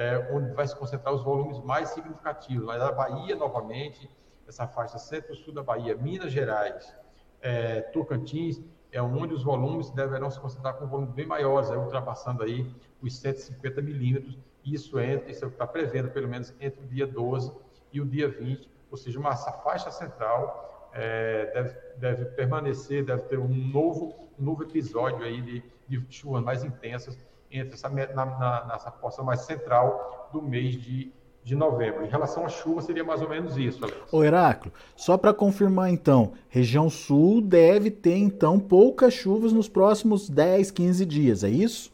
é, 0.02 0.28
onde 0.32 0.52
vai 0.54 0.68
se 0.68 0.76
concentrar 0.76 1.14
os 1.14 1.24
volumes 1.24 1.60
mais 1.60 1.90
significativos. 1.90 2.68
A 2.70 2.92
Bahia, 2.92 3.36
novamente, 3.36 4.10
essa 4.48 4.68
faixa 4.68 4.98
centro-sul 4.98 5.54
da 5.54 5.62
Bahia, 5.62 5.96
Minas 5.96 6.32
Gerais, 6.32 6.96
é, 7.40 7.82
Tocantins, 7.82 8.60
é 8.92 9.02
onde 9.02 9.34
os 9.36 9.44
volumes 9.44 9.92
deverão 9.92 10.32
se 10.32 10.40
concentrar 10.40 10.74
com 10.76 10.88
volumes 10.88 11.14
bem 11.14 11.28
maiores, 11.28 11.70
ultrapassando 11.70 12.42
aí 12.44 12.68
os 13.00 13.16
150 13.20 13.82
milímetros, 13.82 14.38
isso 14.66 15.00
isso 15.00 15.46
está 15.46 15.68
prevendo 15.68 16.10
pelo 16.10 16.28
menos 16.28 16.54
entre 16.60 16.84
o 16.84 16.88
dia 16.88 17.06
12 17.06 17.52
e 17.94 18.02
o 18.02 18.06
dia 18.06 18.28
20, 18.28 18.70
ou 18.90 18.98
seja, 18.98 19.20
uma, 19.20 19.30
essa 19.30 19.52
faixa 19.52 19.92
central 19.92 20.90
é, 20.94 21.46
deve, 21.54 21.80
deve 21.98 22.26
permanecer, 22.36 23.06
deve 23.06 23.22
ter 23.24 23.40
um 23.40 23.48
novo, 23.48 24.30
um 24.38 24.44
novo 24.44 24.64
episódio 24.64 25.24
aí 25.24 25.42
de, 25.42 25.64
de 25.88 26.06
chuvas 26.10 26.44
mais 26.44 26.64
intensas 26.64 27.18
entre 27.52 27.74
essa, 27.74 27.90
na, 27.90 28.26
na, 28.26 28.66
nessa 28.66 28.92
porção 28.92 29.26
mais 29.26 29.42
central 29.42 30.30
do 30.32 30.42
mês 30.42 30.82
de, 30.82 31.12
de 31.44 31.56
novembro. 31.56 32.06
Em 32.06 32.10
relação 32.10 32.46
à 32.46 32.50
chuva, 32.50 32.82
seria 32.82 33.04
mais 33.04 33.22
ou 33.22 33.30
menos 33.30 33.58
isso, 33.58 33.84
Alex. 33.84 34.12
Ô 34.12 34.24
Heráclio, 34.24 34.72
só 34.96 35.18
para 35.18 35.34
confirmar 35.34 35.90
então, 35.90 36.34
região 36.50 36.90
sul 36.90 37.42
deve 37.42 37.92
ter 37.92 38.18
então 38.18 38.60
poucas 38.60 39.14
chuvas 39.14 39.52
nos 39.52 39.68
próximos 39.68 40.30
10, 40.30 40.72
15 40.72 41.06
dias, 41.06 41.44
é 41.44 41.50
isso? 41.50 41.92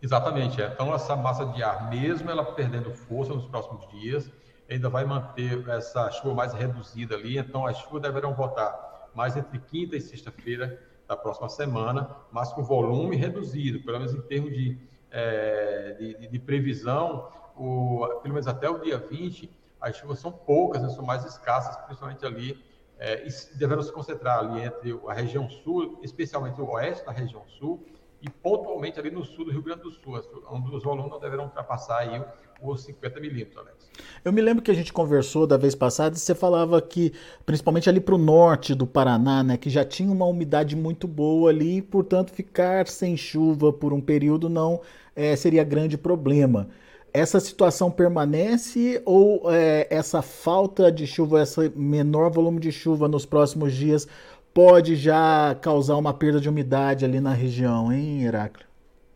Exatamente. 0.00 0.60
É. 0.60 0.66
Então, 0.66 0.94
essa 0.94 1.16
massa 1.16 1.46
de 1.46 1.62
ar, 1.62 1.88
mesmo 1.88 2.30
ela 2.30 2.44
perdendo 2.44 2.90
força 2.92 3.32
nos 3.32 3.46
próximos 3.46 3.88
dias, 3.88 4.30
ainda 4.70 4.88
vai 4.88 5.04
manter 5.04 5.66
essa 5.68 6.10
chuva 6.10 6.34
mais 6.34 6.52
reduzida 6.52 7.14
ali. 7.14 7.38
Então, 7.38 7.66
as 7.66 7.78
chuvas 7.78 8.02
deverão 8.02 8.34
voltar 8.34 9.10
mais 9.14 9.36
entre 9.36 9.58
quinta 9.58 9.96
e 9.96 10.00
sexta-feira 10.00 10.78
da 11.08 11.16
próxima 11.16 11.48
semana, 11.48 12.10
mas 12.32 12.52
com 12.52 12.62
volume 12.62 13.16
reduzido, 13.16 13.80
pelo 13.80 13.98
menos 13.98 14.14
em 14.14 14.20
termos 14.22 14.52
de, 14.52 14.78
é, 15.14 15.94
de, 15.96 16.28
de, 16.28 16.38
previsão, 16.40 17.28
o, 17.56 18.04
pelo 18.20 18.34
menos 18.34 18.48
até 18.48 18.68
o 18.68 18.78
dia 18.78 18.98
20, 18.98 19.48
as 19.80 19.96
chuvas 19.96 20.18
são 20.18 20.32
poucas, 20.32 20.82
né, 20.82 20.88
são 20.88 21.04
mais 21.04 21.24
escassas, 21.24 21.76
principalmente 21.84 22.26
ali, 22.26 22.58
é, 22.98 23.28
se 23.30 23.92
concentrar 23.92 24.40
ali 24.40 24.62
entre 24.62 24.98
a 25.06 25.12
região 25.12 25.48
sul, 25.48 26.00
especialmente 26.02 26.60
o 26.60 26.68
oeste 26.70 27.06
da 27.06 27.12
região 27.12 27.42
sul, 27.46 27.86
e 28.20 28.28
pontualmente 28.28 28.98
ali 28.98 29.10
no 29.10 29.22
sul 29.22 29.44
do 29.44 29.52
Rio 29.52 29.62
Grande 29.62 29.82
do 29.82 29.90
Sul, 29.90 30.18
onde 30.48 30.74
os 30.74 30.82
volumes 30.82 31.10
não 31.10 31.20
deverão 31.20 31.44
ultrapassar 31.44 31.98
aí 31.98 32.24
os 32.62 32.82
50 32.82 33.20
milímetros, 33.20 33.58
Alex. 33.58 33.90
Eu 34.24 34.32
me 34.32 34.40
lembro 34.40 34.62
que 34.62 34.70
a 34.70 34.74
gente 34.74 34.92
conversou 34.92 35.46
da 35.46 35.58
vez 35.58 35.74
passada 35.74 36.16
e 36.16 36.18
você 36.18 36.34
falava 36.34 36.80
que, 36.80 37.12
principalmente 37.44 37.88
ali 37.88 38.00
para 38.00 38.14
o 38.14 38.18
norte 38.18 38.74
do 38.74 38.86
Paraná, 38.86 39.42
né, 39.42 39.58
que 39.58 39.68
já 39.68 39.84
tinha 39.84 40.10
uma 40.10 40.24
umidade 40.24 40.74
muito 40.74 41.06
boa 41.06 41.50
ali, 41.50 41.76
e, 41.76 41.82
portanto, 41.82 42.32
ficar 42.32 42.88
sem 42.88 43.14
chuva 43.14 43.70
por 43.70 43.92
um 43.92 44.00
período 44.00 44.48
não 44.48 44.80
é, 45.14 45.36
seria 45.36 45.64
grande 45.64 45.96
problema. 45.96 46.68
Essa 47.12 47.38
situação 47.38 47.90
permanece 47.90 49.00
ou 49.04 49.50
é, 49.50 49.86
essa 49.88 50.20
falta 50.20 50.90
de 50.90 51.06
chuva, 51.06 51.42
esse 51.42 51.70
menor 51.76 52.30
volume 52.30 52.58
de 52.58 52.72
chuva 52.72 53.06
nos 53.06 53.24
próximos 53.24 53.72
dias 53.72 54.08
pode 54.52 54.96
já 54.96 55.56
causar 55.60 55.96
uma 55.96 56.14
perda 56.14 56.40
de 56.40 56.48
umidade 56.48 57.04
ali 57.04 57.20
na 57.20 57.32
região, 57.32 57.92
hein, 57.92 58.24
Heráclio? 58.24 58.66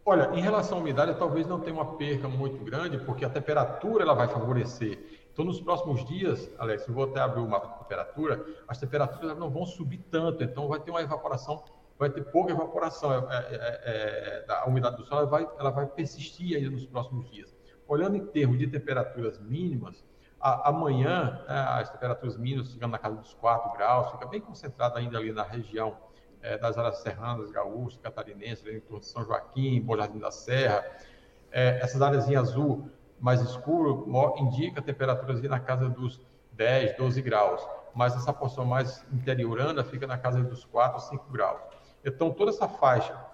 Olha, 0.05 0.31
em 0.35 0.41
relação 0.41 0.79
à 0.79 0.81
umidade, 0.81 1.19
talvez 1.19 1.47
não 1.47 1.61
tenha 1.61 1.75
uma 1.75 1.97
perca 1.97 2.29
muito 2.29 2.65
grande, 2.65 2.99
porque 2.99 3.25
a 3.25 3.29
temperatura 3.29 4.05
ela 4.05 4.15
vai 4.15 4.27
favorecer. 4.27 4.99
Então, 5.33 5.45
nos 5.45 5.61
próximos 5.61 6.05
dias, 6.05 6.51
Alex, 6.59 6.89
eu 6.89 6.95
vou 6.95 7.05
até 7.05 7.21
abrir 7.21 7.43
o 7.43 7.49
mapa 7.49 7.69
de 7.69 7.79
temperatura, 7.81 8.45
as 8.67 8.79
temperaturas 8.79 9.39
não 9.39 9.51
vão 9.51 9.67
subir 9.67 9.99
tanto, 10.11 10.43
então 10.43 10.67
vai 10.67 10.81
ter 10.81 10.91
uma 10.91 11.03
evaporação, 11.03 11.63
vai 11.99 12.11
ter 12.11 12.23
pouca 12.25 12.53
evaporação. 12.53 13.13
É, 13.13 13.37
é, 13.37 13.55
é, 13.55 14.45
é 14.49 14.53
a 14.53 14.67
umidade 14.67 14.97
do 14.97 15.05
solo 15.05 15.23
ela 15.23 15.31
vai, 15.31 15.49
ela 15.59 15.71
vai 15.71 15.87
persistir 15.87 16.57
ainda 16.57 16.71
nos 16.71 16.87
próximos 16.87 17.31
dias. 17.31 17.55
Olhando 17.87 18.17
em 18.17 18.27
termos 18.27 18.59
de 18.59 18.67
temperaturas 18.67 19.39
mínimas, 19.41 20.05
a, 20.41 20.69
amanhã, 20.69 21.43
né, 21.49 21.61
as 21.69 21.91
temperaturas 21.91 22.37
mínimas 22.37 22.73
ficam 22.73 22.89
na 22.89 22.99
casa 22.99 23.17
dos 23.17 23.35
4 23.35 23.73
graus, 23.73 24.13
fica 24.13 24.27
bem 24.27 24.41
concentrada 24.41 24.99
ainda 24.99 25.19
ali 25.19 25.33
na 25.33 25.43
região 25.43 25.97
é, 26.41 26.57
das 26.57 26.79
áreas 26.79 26.99
serranas, 26.99 27.51
gaúchas, 27.51 27.99
catarinenses, 28.01 28.65
em 28.67 28.81
torno 28.81 29.01
de 29.01 29.07
São 29.07 29.25
Joaquim, 29.25 29.81
Bom 29.81 29.97
Jardim 29.97 30.19
da 30.19 30.31
Serra. 30.31 30.85
É, 31.51 31.81
essas 31.83 32.01
áreas 32.01 32.29
em 32.29 32.37
azul 32.37 32.91
mais 33.19 33.41
escuro 33.41 34.07
indica 34.39 34.81
temperaturas 34.81 35.43
na 35.43 35.59
casa 35.59 35.89
dos 35.89 36.21
10, 36.53 36.97
12 36.97 37.23
graus, 37.23 37.67
mas 37.95 38.15
essa 38.15 38.33
porção 38.33 38.65
mais 38.65 39.05
interiorana 39.13 39.83
fica 39.83 40.07
na 40.07 40.17
casa 40.17 40.43
dos 40.43 40.65
4, 40.65 41.01
5 41.01 41.33
graus. 41.33 41.61
Então, 42.05 42.31
toda 42.31 42.51
essa 42.51 42.69
faixa 42.69 43.29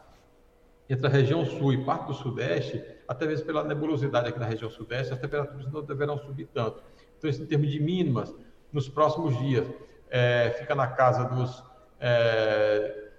entre 0.88 1.06
a 1.06 1.10
região 1.10 1.44
sul 1.44 1.72
e 1.72 1.84
parte 1.84 2.06
do 2.06 2.14
sudeste, 2.14 2.84
até 3.08 3.26
mesmo 3.26 3.46
pela 3.46 3.64
nebulosidade 3.64 4.28
aqui 4.28 4.38
na 4.38 4.46
região 4.46 4.70
sudeste, 4.70 5.12
as 5.12 5.18
temperaturas 5.18 5.70
não 5.72 5.82
deverão 5.82 6.18
subir 6.18 6.46
tanto. 6.52 6.82
Então, 7.16 7.30
isso 7.30 7.42
em 7.42 7.46
termos 7.46 7.70
de 7.70 7.80
mínimas, 7.80 8.34
nos 8.72 8.88
próximos 8.88 9.36
dias, 9.38 9.66
é, 10.10 10.50
fica 10.58 10.74
na 10.74 10.86
casa 10.86 11.24
dos 11.24 11.64
é, 11.98 13.10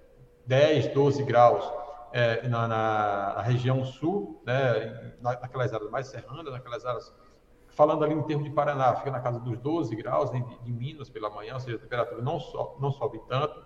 10, 0.46 0.88
12 0.88 1.24
graus 1.24 1.64
é, 2.12 2.46
na, 2.48 2.68
na, 2.68 3.42
região 3.42 3.84
sul, 3.84 4.40
né, 4.46 5.14
naquelas 5.20 5.74
áreas 5.74 5.90
mais 5.90 6.06
serranas, 6.06 6.52
naquelas 6.52 6.86
áreas, 6.86 7.12
falando 7.68 8.04
ali 8.04 8.14
em 8.14 8.22
termos 8.22 8.44
de 8.44 8.50
Paraná, 8.50 8.94
fica 8.94 9.10
na 9.10 9.20
casa 9.20 9.40
dos 9.40 9.58
12 9.58 9.94
graus, 9.96 10.30
de, 10.30 10.42
de 10.62 10.72
Minas 10.72 11.10
pela 11.10 11.28
manhã, 11.30 11.54
ou 11.54 11.60
seja, 11.60 11.76
a 11.76 11.80
temperatura 11.80 12.22
não, 12.22 12.38
so, 12.38 12.76
não 12.80 12.92
sobe 12.92 13.20
tanto. 13.28 13.62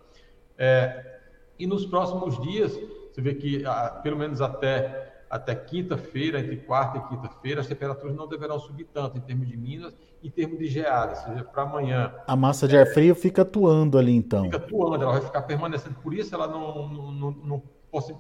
É, 0.57 1.20
e 1.61 1.67
nos 1.67 1.87
próximos 1.87 2.41
dias, 2.41 2.73
você 3.11 3.21
vê 3.21 3.35
que 3.35 3.63
pelo 4.03 4.17
menos 4.17 4.41
até 4.41 5.11
até 5.31 5.55
quinta-feira, 5.55 6.41
entre 6.41 6.57
quarta 6.57 6.99
e 6.99 7.03
quinta-feira, 7.03 7.61
as 7.61 7.67
temperaturas 7.69 8.17
não 8.17 8.27
deverão 8.27 8.59
subir 8.59 8.89
tanto 8.93 9.17
em 9.17 9.21
termos 9.21 9.47
de 9.47 9.57
Minas 9.57 9.95
e 10.21 10.27
em 10.27 10.31
termos 10.31 10.59
de 10.59 10.67
geada, 10.67 11.13
ou 11.13 11.17
seja, 11.17 11.45
para 11.45 11.63
amanhã. 11.63 12.13
A 12.27 12.35
massa 12.35 12.67
de 12.67 12.77
ar 12.77 12.87
frio 12.87 13.15
fica 13.15 13.43
atuando 13.43 13.97
ali 13.97 14.13
então. 14.13 14.43
Fica 14.43 14.57
atuando, 14.57 15.05
ela 15.05 15.13
vai 15.13 15.21
ficar 15.21 15.43
permanecendo, 15.43 15.95
por 16.03 16.13
isso 16.13 16.35
ela 16.35 16.49
não, 16.49 16.89
não, 16.89 17.31
não, 17.31 17.63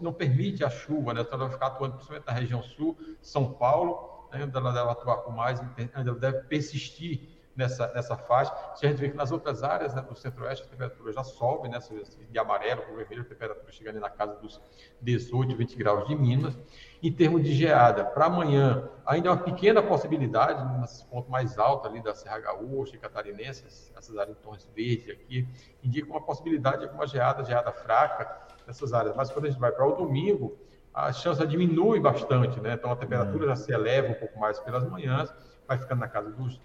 não, 0.00 0.12
permite 0.12 0.62
a 0.62 0.70
chuva, 0.70 1.12
né? 1.12 1.22
Então 1.22 1.34
ela 1.34 1.48
vai 1.48 1.52
ficar 1.52 1.66
atuando 1.66 1.94
principalmente 1.94 2.26
na 2.28 2.32
região 2.32 2.62
sul, 2.62 2.96
São 3.20 3.54
Paulo, 3.54 4.28
né? 4.32 4.44
onde 4.44 4.56
ela 4.56 4.70
deve 4.70 4.90
atuar 4.90 5.16
com 5.16 5.32
mais, 5.32 5.60
ela 5.92 6.14
deve 6.14 6.42
persistir 6.42 7.39
nessa, 7.60 7.92
nessa 7.92 8.16
faixa. 8.16 8.52
Se 8.74 8.86
a 8.86 8.88
gente 8.88 8.98
vê 8.98 9.10
que 9.10 9.16
nas 9.16 9.30
outras 9.30 9.62
áreas 9.62 9.94
né, 9.94 10.02
do 10.02 10.14
centro-oeste 10.16 10.66
a 10.66 10.70
temperatura 10.70 11.12
já 11.12 11.22
sobe, 11.22 11.68
né, 11.68 11.78
de 12.30 12.38
amarelo 12.38 12.82
para 12.82 12.94
vermelho, 12.94 13.22
a 13.22 13.24
temperatura 13.24 13.70
chegando 13.70 14.00
na 14.00 14.10
casa 14.10 14.34
dos 14.36 14.60
18, 15.00 15.54
20 15.54 15.76
graus 15.76 16.08
de 16.08 16.16
Minas. 16.16 16.58
Em 17.02 17.12
termos 17.12 17.42
de 17.42 17.52
geada, 17.52 18.04
para 18.04 18.26
amanhã, 18.26 18.88
ainda 19.06 19.28
é 19.28 19.30
uma 19.30 19.42
pequena 19.42 19.82
possibilidade, 19.82 20.80
nesses 20.80 21.02
pontos 21.02 21.30
mais 21.30 21.58
altos 21.58 21.90
ali 21.90 22.02
da 22.02 22.14
Serra 22.14 22.40
Gaúcha 22.40 22.96
e 22.96 22.98
Catarinense, 22.98 23.64
essas 23.96 24.16
áreas 24.16 24.36
em 24.36 24.40
tons 24.42 24.68
verdes 24.74 25.10
aqui, 25.10 25.48
indica 25.82 26.10
uma 26.10 26.20
possibilidade 26.20 26.78
de 26.78 26.84
alguma 26.86 27.06
geada, 27.06 27.44
geada 27.44 27.72
fraca 27.72 28.48
nessas 28.66 28.92
áreas. 28.92 29.14
Mas 29.16 29.30
quando 29.30 29.46
a 29.46 29.50
gente 29.50 29.60
vai 29.60 29.72
para 29.72 29.86
o 29.86 29.92
domingo, 29.92 30.58
a 30.92 31.12
chance 31.12 31.44
diminui 31.46 32.00
bastante, 32.00 32.60
né? 32.60 32.74
Então 32.74 32.90
a 32.90 32.96
temperatura 32.96 33.46
já 33.46 33.56
se 33.56 33.72
eleva 33.72 34.08
um 34.08 34.14
pouco 34.14 34.38
mais 34.38 34.58
pelas 34.60 34.84
manhãs, 34.88 35.32
vai 35.66 35.78
ficando 35.78 36.00
na 36.00 36.08
casa 36.08 36.30
dos 36.30 36.60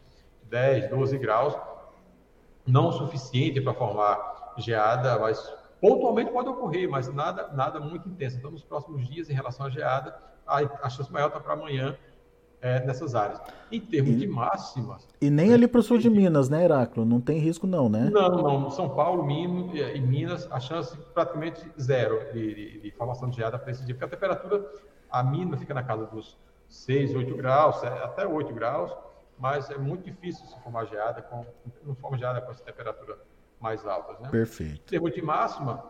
10, 0.55 0.89
12 0.89 1.17
graus, 1.17 1.53
não 2.65 2.87
o 2.87 2.91
suficiente 2.93 3.59
para 3.59 3.73
formar 3.73 4.53
geada, 4.57 5.19
mas 5.19 5.53
pontualmente 5.81 6.31
pode 6.31 6.47
ocorrer, 6.47 6.89
mas 6.89 7.13
nada, 7.13 7.49
nada 7.49 7.77
muito 7.81 8.07
intenso. 8.07 8.37
Então, 8.37 8.51
nos 8.51 8.63
próximos 8.63 9.05
dias, 9.05 9.29
em 9.29 9.33
relação 9.33 9.65
à 9.65 9.69
geada, 9.69 10.15
a, 10.47 10.59
a 10.81 10.89
chance 10.89 11.11
maior 11.11 11.27
está 11.27 11.41
para 11.41 11.53
amanhã 11.55 11.97
é, 12.61 12.85
nessas 12.85 13.15
áreas. 13.15 13.41
Em 13.69 13.81
termos 13.81 14.13
e, 14.13 14.15
de 14.15 14.27
máximas. 14.27 15.05
E 15.19 15.29
nem 15.29 15.53
ali 15.53 15.67
para 15.67 15.81
o 15.81 15.83
sul 15.83 15.97
de 15.97 16.09
Minas, 16.09 16.47
né, 16.47 16.63
Heráclito? 16.63 17.03
Não 17.03 17.19
tem 17.19 17.37
risco, 17.37 17.67
não, 17.67 17.89
né? 17.89 18.09
Não, 18.09 18.29
não. 18.29 18.69
São 18.69 18.87
Paulo, 18.87 19.25
Minas 19.25 19.75
e 19.93 19.99
Minas, 19.99 20.49
a 20.49 20.61
chance 20.61 20.97
praticamente 21.13 21.69
zero 21.77 22.31
de, 22.31 22.55
de, 22.55 22.79
de 22.79 22.91
formação 22.91 23.29
de 23.29 23.35
geada 23.35 23.59
para 23.59 23.71
esse 23.71 23.85
dia, 23.85 23.93
porque 23.93 24.05
a 24.05 24.17
temperatura, 24.17 24.65
a 25.11 25.21
mínima 25.21 25.57
fica 25.57 25.73
na 25.73 25.83
casa 25.83 26.05
dos 26.05 26.37
6, 26.69 27.13
8 27.13 27.35
graus, 27.35 27.83
até 27.83 28.25
8 28.25 28.53
graus 28.53 29.04
mas 29.37 29.69
é 29.69 29.77
muito 29.77 30.03
difícil 30.03 30.45
se 30.45 30.59
formar 30.61 30.85
geada 30.85 31.21
com, 31.21 31.45
não 31.83 31.95
forma 31.95 32.17
geada 32.17 32.41
com 32.41 32.51
essa 32.51 32.63
temperatura 32.63 33.17
mais 33.59 33.85
altas. 33.85 34.19
Né? 34.19 34.29
Perfeito. 34.29 34.81
Em 34.81 34.85
termos 34.85 35.13
de 35.13 35.21
máxima, 35.21 35.83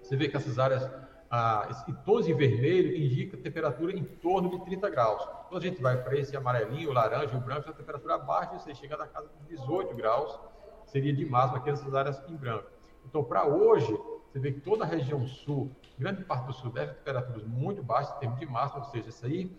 você 0.00 0.16
vê 0.16 0.28
que 0.28 0.36
essas 0.36 0.58
áreas, 0.58 0.88
ah, 1.30 1.66
esse 1.70 1.92
tons 2.04 2.28
em 2.28 2.34
vermelho 2.34 2.94
indica 2.96 3.36
temperatura 3.36 3.92
em 3.92 4.04
torno 4.04 4.50
de 4.50 4.64
30 4.64 4.90
graus. 4.90 5.24
Quando 5.48 5.62
a 5.62 5.66
gente 5.66 5.80
vai 5.80 6.02
para 6.02 6.16
esse 6.16 6.36
amarelinho, 6.36 6.90
o 6.90 6.92
laranja, 6.92 7.36
o 7.36 7.40
branco, 7.40 7.70
a 7.70 7.72
temperatura 7.72 8.14
abaixo, 8.14 8.58
você 8.58 8.74
chega 8.74 8.96
na 8.96 9.06
casa 9.06 9.28
de 9.28 9.56
18 9.56 9.94
graus, 9.94 10.38
seria 10.86 11.12
de 11.12 11.24
máxima 11.24 11.58
aqui 11.58 11.70
nessas 11.70 11.94
áreas 11.94 12.22
em 12.28 12.36
branco. 12.36 12.66
Então, 13.06 13.24
para 13.24 13.46
hoje, 13.46 13.96
você 14.30 14.38
vê 14.38 14.52
que 14.52 14.60
toda 14.60 14.84
a 14.84 14.86
região 14.86 15.26
sul, 15.26 15.70
grande 15.98 16.24
parte 16.24 16.46
do 16.46 16.52
sudeste, 16.52 16.94
temperaturas 16.96 17.44
muito 17.44 17.82
baixas 17.82 18.14
em 18.16 18.20
termos 18.20 18.38
de 18.38 18.46
máxima, 18.46 18.84
ou 18.84 18.90
seja, 18.90 19.08
isso 19.08 19.26
aí 19.26 19.50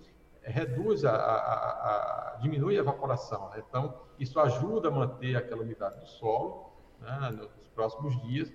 reduz 0.43 1.05
a, 1.05 1.15
a, 1.15 2.35
a, 2.35 2.37
diminui 2.41 2.77
a 2.77 2.79
evaporação. 2.79 3.49
Né? 3.49 3.63
Então, 3.67 3.93
isso 4.19 4.39
ajuda 4.39 4.89
a 4.89 4.91
manter 4.91 5.35
aquela 5.35 5.61
umidade 5.61 5.99
do 5.99 6.07
solo 6.07 6.71
né, 6.99 7.29
nos 7.31 7.69
próximos 7.69 8.19
dias. 8.23 8.51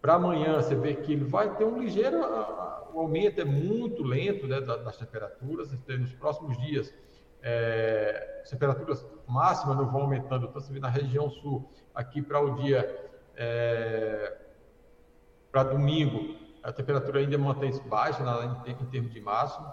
Para 0.00 0.14
amanhã, 0.14 0.56
você 0.60 0.74
vê 0.74 0.94
que 0.94 1.12
ele 1.12 1.24
vai 1.24 1.54
ter 1.56 1.64
um 1.64 1.78
ligeiro 1.78 2.18
o 2.92 3.00
aumento 3.00 3.40
é 3.40 3.44
muito 3.44 4.02
lento 4.02 4.46
né, 4.46 4.60
das 4.60 4.96
temperaturas. 4.96 5.70
Nos 5.88 6.12
próximos 6.14 6.58
dias, 6.58 6.92
é, 7.42 8.40
as 8.42 8.50
temperaturas 8.50 9.06
máximas 9.26 9.76
não 9.76 9.86
vão 9.86 10.02
aumentando. 10.02 10.46
Então, 10.46 10.60
você 10.60 10.72
vê 10.72 10.80
na 10.80 10.88
região 10.88 11.30
sul, 11.30 11.70
aqui 11.94 12.20
para 12.20 12.40
o 12.40 12.56
dia 12.56 13.10
é, 13.36 14.36
para 15.50 15.64
domingo, 15.64 16.36
a 16.62 16.72
temperatura 16.72 17.20
ainda 17.20 17.38
mantém-se 17.38 17.80
baixa 17.88 18.22
na, 18.22 18.62
em, 18.66 18.72
em 18.72 18.86
termos 18.86 19.12
de 19.12 19.20
máximo. 19.20 19.66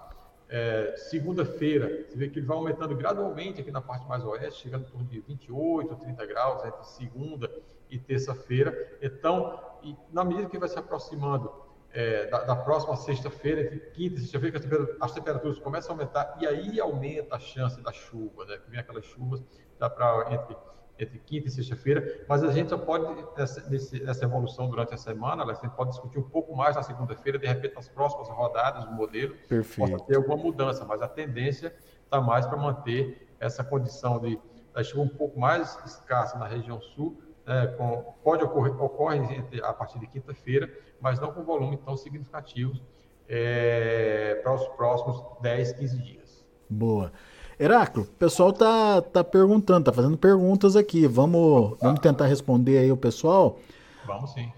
É, 0.49 0.95
Segunda-feira, 0.95 2.05
você 2.07 2.17
vê 2.17 2.29
que 2.29 2.39
ele 2.39 2.45
vai 2.45 2.57
aumentando 2.57 2.95
gradualmente 2.95 3.61
aqui 3.61 3.71
na 3.71 3.81
parte 3.81 4.07
mais 4.07 4.23
oeste, 4.23 4.61
chegando 4.61 4.87
em 4.87 4.89
torno 4.89 5.07
de 5.07 5.19
28, 5.19 5.95
30 5.95 6.25
graus 6.25 6.65
entre 6.65 6.83
segunda 6.85 7.51
e 7.89 7.99
terça-feira. 7.99 8.97
Então, 9.01 9.59
e, 9.83 9.95
na 10.11 10.23
medida 10.23 10.49
que 10.49 10.57
vai 10.57 10.69
se 10.69 10.79
aproximando 10.79 11.51
é, 11.91 12.27
da, 12.27 12.43
da, 12.43 12.55
próxima 12.55 12.95
sexta-feira, 12.95 13.61
entre 13.61 13.79
quinta 13.91 14.15
e 14.15 14.19
sexta-feira, 14.19 14.97
as 14.99 15.11
temperaturas 15.11 15.59
começam 15.59 15.91
a 15.91 15.99
aumentar 15.99 16.37
e 16.39 16.47
aí 16.47 16.79
aumenta 16.79 17.35
a 17.35 17.39
chance 17.39 17.81
da 17.81 17.91
chuva, 17.91 18.45
né? 18.45 18.59
Vem 18.67 18.79
aquelas 18.79 19.05
chuvas 19.05 19.43
dá 19.79 19.89
para 19.89 20.33
entre 20.33 20.55
entre 20.99 21.19
quinta 21.19 21.47
e 21.47 21.51
sexta-feira, 21.51 22.25
mas 22.27 22.43
a 22.43 22.51
gente 22.51 22.69
só 22.69 22.77
pode, 22.77 23.05
nessa, 23.37 23.69
nessa 23.69 24.25
evolução 24.25 24.69
durante 24.69 24.93
a 24.93 24.97
semana, 24.97 25.43
a 25.43 25.53
gente 25.53 25.75
pode 25.75 25.91
discutir 25.91 26.19
um 26.19 26.29
pouco 26.29 26.55
mais 26.55 26.75
na 26.75 26.83
segunda-feira, 26.83 27.37
de 27.37 27.47
repente 27.47 27.75
nas 27.75 27.87
próximas 27.87 28.27
rodadas 28.29 28.85
do 28.85 28.91
modelo, 28.91 29.35
Perfeito. 29.47 29.91
possa 29.91 30.03
ter 30.05 30.15
alguma 30.15 30.37
mudança, 30.37 30.85
mas 30.85 31.01
a 31.01 31.07
tendência 31.07 31.73
está 32.03 32.19
mais 32.19 32.45
para 32.45 32.57
manter 32.57 33.27
essa 33.39 33.63
condição 33.63 34.19
de 34.19 34.39
da 34.77 34.83
chuva 34.83 35.01
um 35.01 35.09
pouco 35.09 35.39
mais 35.39 35.75
escassa 35.83 36.37
na 36.37 36.45
região 36.45 36.79
sul, 36.79 37.19
né, 37.47 37.65
com, 37.77 38.13
pode 38.23 38.43
ocorrer 38.43 38.79
ocorre 38.79 39.19
a 39.63 39.73
partir 39.73 39.97
de 39.97 40.05
quinta-feira, 40.05 40.71
mas 41.01 41.19
não 41.19 41.31
com 41.31 41.43
volume 41.43 41.77
tão 41.77 41.97
significativos 41.97 42.83
é, 43.27 44.39
para 44.43 44.53
os 44.53 44.67
próximos 44.69 45.23
10, 45.41 45.71
15 45.73 45.97
dias. 46.03 46.45
Boa. 46.69 47.11
Heráclito, 47.59 48.09
o 48.09 48.13
pessoal 48.19 48.53
tá, 48.53 49.01
tá 49.01 49.23
perguntando, 49.23 49.85
tá 49.85 49.93
fazendo 49.93 50.17
perguntas 50.17 50.75
aqui. 50.75 51.07
Vamos, 51.07 51.75
vamos 51.81 51.99
tentar 51.99 52.27
responder 52.27 52.77
aí 52.77 52.91
o 52.91 52.97
pessoal. 52.97 53.59
Vamos 54.05 54.31
sim. 54.31 54.49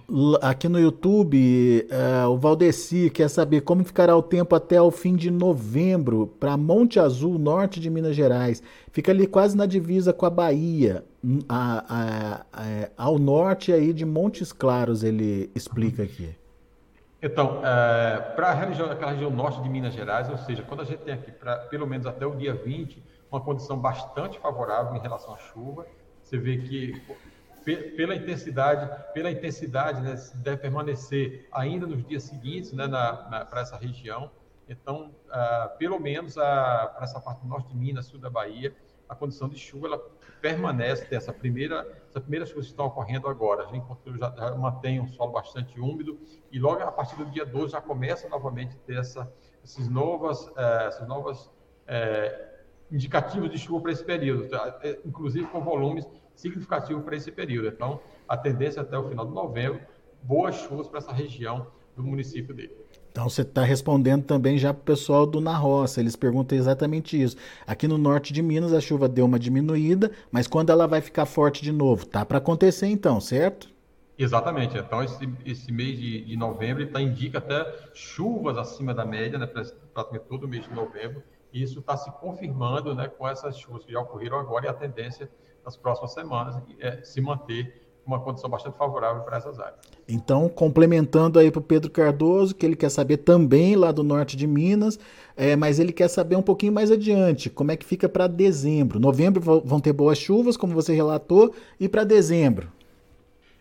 Aqui 0.42 0.70
no 0.70 0.80
YouTube, 0.80 1.88
uh, 1.90 2.30
o 2.30 2.38
Valdeci 2.38 3.10
quer 3.10 3.28
saber 3.30 3.62
como 3.62 3.84
ficará 3.84 4.16
o 4.16 4.22
tempo 4.22 4.54
até 4.56 4.80
o 4.80 4.92
fim 4.92 5.16
de 5.16 5.32
novembro 5.32 6.28
para 6.40 6.56
Monte 6.56 7.00
Azul, 7.00 7.40
norte 7.40 7.80
de 7.80 7.90
Minas 7.90 8.16
Gerais. 8.16 8.62
Fica 8.92 9.12
ali 9.12 9.26
quase 9.26 9.58
na 9.58 9.66
divisa 9.66 10.14
com 10.14 10.26
a 10.26 10.30
Bahia, 10.30 11.04
a, 11.48 11.86
a, 11.90 12.46
a, 12.54 12.90
ao 12.96 13.18
norte 13.18 13.74
aí 13.74 13.92
de 13.92 14.06
Montes 14.06 14.52
Claros, 14.52 15.04
ele 15.04 15.50
explica 15.56 16.04
aqui. 16.04 16.30
Então, 17.22 17.62
é, 17.66 18.20
para 18.36 18.50
a 18.50 18.54
região, 18.54 18.90
aquela 18.90 19.12
região 19.12 19.30
norte 19.30 19.62
de 19.62 19.70
Minas 19.70 19.94
Gerais, 19.94 20.30
ou 20.30 20.38
seja, 20.38 20.64
quando 20.64 20.82
a 20.82 20.86
gente 20.86 21.00
tem 21.00 21.14
aqui, 21.14 21.32
pra, 21.32 21.58
pelo 21.58 21.86
menos 21.86 22.06
até 22.06 22.26
o 22.26 22.36
dia 22.36 22.54
20, 22.54 23.04
uma 23.30 23.42
condição 23.42 23.78
bastante 23.78 24.40
favorável 24.40 24.96
em 24.96 25.00
relação 25.00 25.34
à 25.34 25.38
chuva, 25.38 25.86
você 26.22 26.38
vê 26.38 26.58
que 26.58 27.02
pela 27.96 28.16
intensidade, 28.16 28.90
pela 29.14 29.30
intensidade, 29.30 30.02
né, 30.02 30.16
deve 30.36 30.58
permanecer 30.58 31.48
ainda 31.52 31.86
nos 31.86 32.04
dias 32.06 32.24
seguintes, 32.24 32.72
né, 32.72 32.88
para 32.88 33.62
essa 33.62 33.78
região. 33.78 34.32
Então, 34.68 35.12
uh, 35.28 35.78
pelo 35.78 36.00
menos 36.00 36.36
para 36.36 37.00
essa 37.02 37.20
parte 37.20 37.42
do 37.42 37.48
norte 37.48 37.68
de 37.70 37.76
Minas, 37.76 38.06
sul 38.06 38.20
da 38.20 38.30
Bahia, 38.30 38.74
a 39.08 39.16
condição 39.16 39.50
de 39.50 39.58
chuva 39.58 39.88
ela 39.88 40.00
permanece 40.42 41.08
essa 41.14 41.34
primeira 41.34 41.86
essa 42.10 42.20
primeira 42.20 42.46
chuvas 42.46 42.66
que 42.66 42.72
estão 42.72 42.88
ocorrendo 42.88 43.28
agora. 43.28 43.64
A 43.64 43.68
gente 43.68 43.86
já, 44.18 44.34
já 44.36 44.56
mantém 44.56 45.00
um 45.00 45.08
solo 45.08 45.32
bastante 45.32 45.80
úmido 45.80 46.20
e 46.52 46.60
logo 46.60 46.82
a 46.82 46.92
partir 46.92 47.16
do 47.16 47.26
dia 47.26 47.46
12 47.46 47.74
já 47.74 47.82
começa 47.82 48.28
novamente 48.28 48.76
a 48.76 48.80
ter 48.86 48.98
essa, 48.98 49.32
esses 49.64 49.88
novas, 49.88 50.52
eh, 50.58 50.86
essas 50.88 51.08
novas 51.08 51.52
eh, 51.88 52.62
indicativos 52.92 53.50
de 53.52 53.58
chuva 53.58 53.82
para 53.82 53.92
esse 53.92 54.04
período, 54.04 54.50
tá? 54.50 54.80
eh, 54.84 55.00
inclusive 55.06 55.46
com 55.48 55.62
volumes 55.62 56.08
significativos 56.36 57.04
para 57.04 57.16
esse 57.16 57.32
período. 57.32 57.68
Então, 57.68 58.00
a 58.28 58.36
tendência 58.36 58.82
até 58.82 58.98
o 58.98 59.08
final 59.08 59.26
de 59.26 59.34
novembro, 59.34 59.82
boas 60.24 60.56
chuvas 60.56 60.88
para 60.88 60.98
essa 60.98 61.14
região 61.14 61.68
do 61.96 62.04
município 62.04 62.54
dele. 62.54 62.72
Então 63.12 63.28
você 63.28 63.42
está 63.42 63.64
respondendo 63.64 64.24
também 64.24 64.58
já 64.58 64.74
para 64.74 64.82
o 64.82 64.86
pessoal 64.86 65.26
do 65.26 65.42
Na 65.42 65.58
Roça. 65.58 66.00
Eles 66.00 66.16
perguntam 66.16 66.58
exatamente 66.58 67.22
isso. 67.22 67.36
Aqui 67.66 67.88
no 67.88 67.98
norte 67.98 68.32
de 68.32 68.42
Minas 68.42 68.72
a 68.72 68.80
chuva 68.80 69.10
deu 69.10 69.26
uma 69.26 69.40
diminuída, 69.40 70.12
mas 70.32 70.48
quando 70.48 70.70
ela 70.70 70.88
vai 70.88 71.02
ficar 71.02 71.26
forte 71.26 71.64
de 71.64 71.72
novo? 71.72 72.06
Tá 72.06 72.24
para 72.24 72.38
acontecer 72.38 72.88
então, 72.88 73.20
certo? 73.20 73.70
Exatamente. 74.18 74.78
Então 74.78 75.04
esse, 75.04 75.28
esse 75.46 75.72
mês 75.72 75.98
de, 76.00 76.26
de 76.26 76.38
novembro 76.38 76.86
tá, 76.88 77.02
indica 77.02 77.40
até 77.40 77.66
chuvas 77.94 78.58
acima 78.58 78.94
da 78.94 79.06
média, 79.06 79.40
né, 79.40 79.48
praticamente 79.48 80.26
todo 80.28 80.44
o 80.44 80.48
mês 80.48 80.66
de 80.66 80.74
novembro. 80.74 81.24
E 81.52 81.64
isso 81.64 81.80
está 81.80 81.98
se 81.98 82.12
confirmando 82.12 82.94
né, 82.94 83.08
com 83.08 83.28
essas 83.28 83.58
chuvas 83.58 83.84
que 83.84 83.92
já 83.92 84.00
ocorreram 84.00 84.40
agora 84.40 84.68
e 84.68 84.70
a 84.70 84.74
tendência 84.74 85.30
nas 85.66 85.76
próximas 85.76 86.14
semanas 86.14 86.62
é 86.80 87.02
se 87.02 87.20
manter 87.20 87.89
uma 88.10 88.20
condição 88.20 88.50
bastante 88.50 88.76
favorável 88.76 89.22
para 89.22 89.38
essas 89.38 89.60
áreas. 89.60 89.80
Então, 90.08 90.50
complementando 90.50 91.38
aí 91.38 91.52
para 91.52 91.60
o 91.60 91.64
Pedro 91.64 91.92
Cardoso, 91.92 92.56
que 92.56 92.66
ele 92.66 92.76
quer 92.76 92.90
saber 92.90 93.18
também 93.18 93.76
lá 93.76 93.92
do 93.92 94.04
norte 94.04 94.36
de 94.36 94.48
Minas, 94.48 95.00
é, 95.38 95.56
mas 95.56 95.80
ele 95.80 95.94
quer 95.94 96.08
saber 96.08 96.36
um 96.36 96.42
pouquinho 96.42 96.74
mais 96.74 96.92
adiante, 96.92 97.50
como 97.50 97.72
é 97.72 97.78
que 97.78 97.86
fica 97.86 98.10
para 98.10 98.26
dezembro. 98.28 99.00
Novembro 99.00 99.40
vão 99.64 99.80
ter 99.80 99.94
boas 99.94 100.18
chuvas, 100.18 100.58
como 100.58 100.74
você 100.74 100.94
relatou, 100.94 101.54
e 101.80 101.88
para 101.88 102.04
dezembro? 102.04 102.72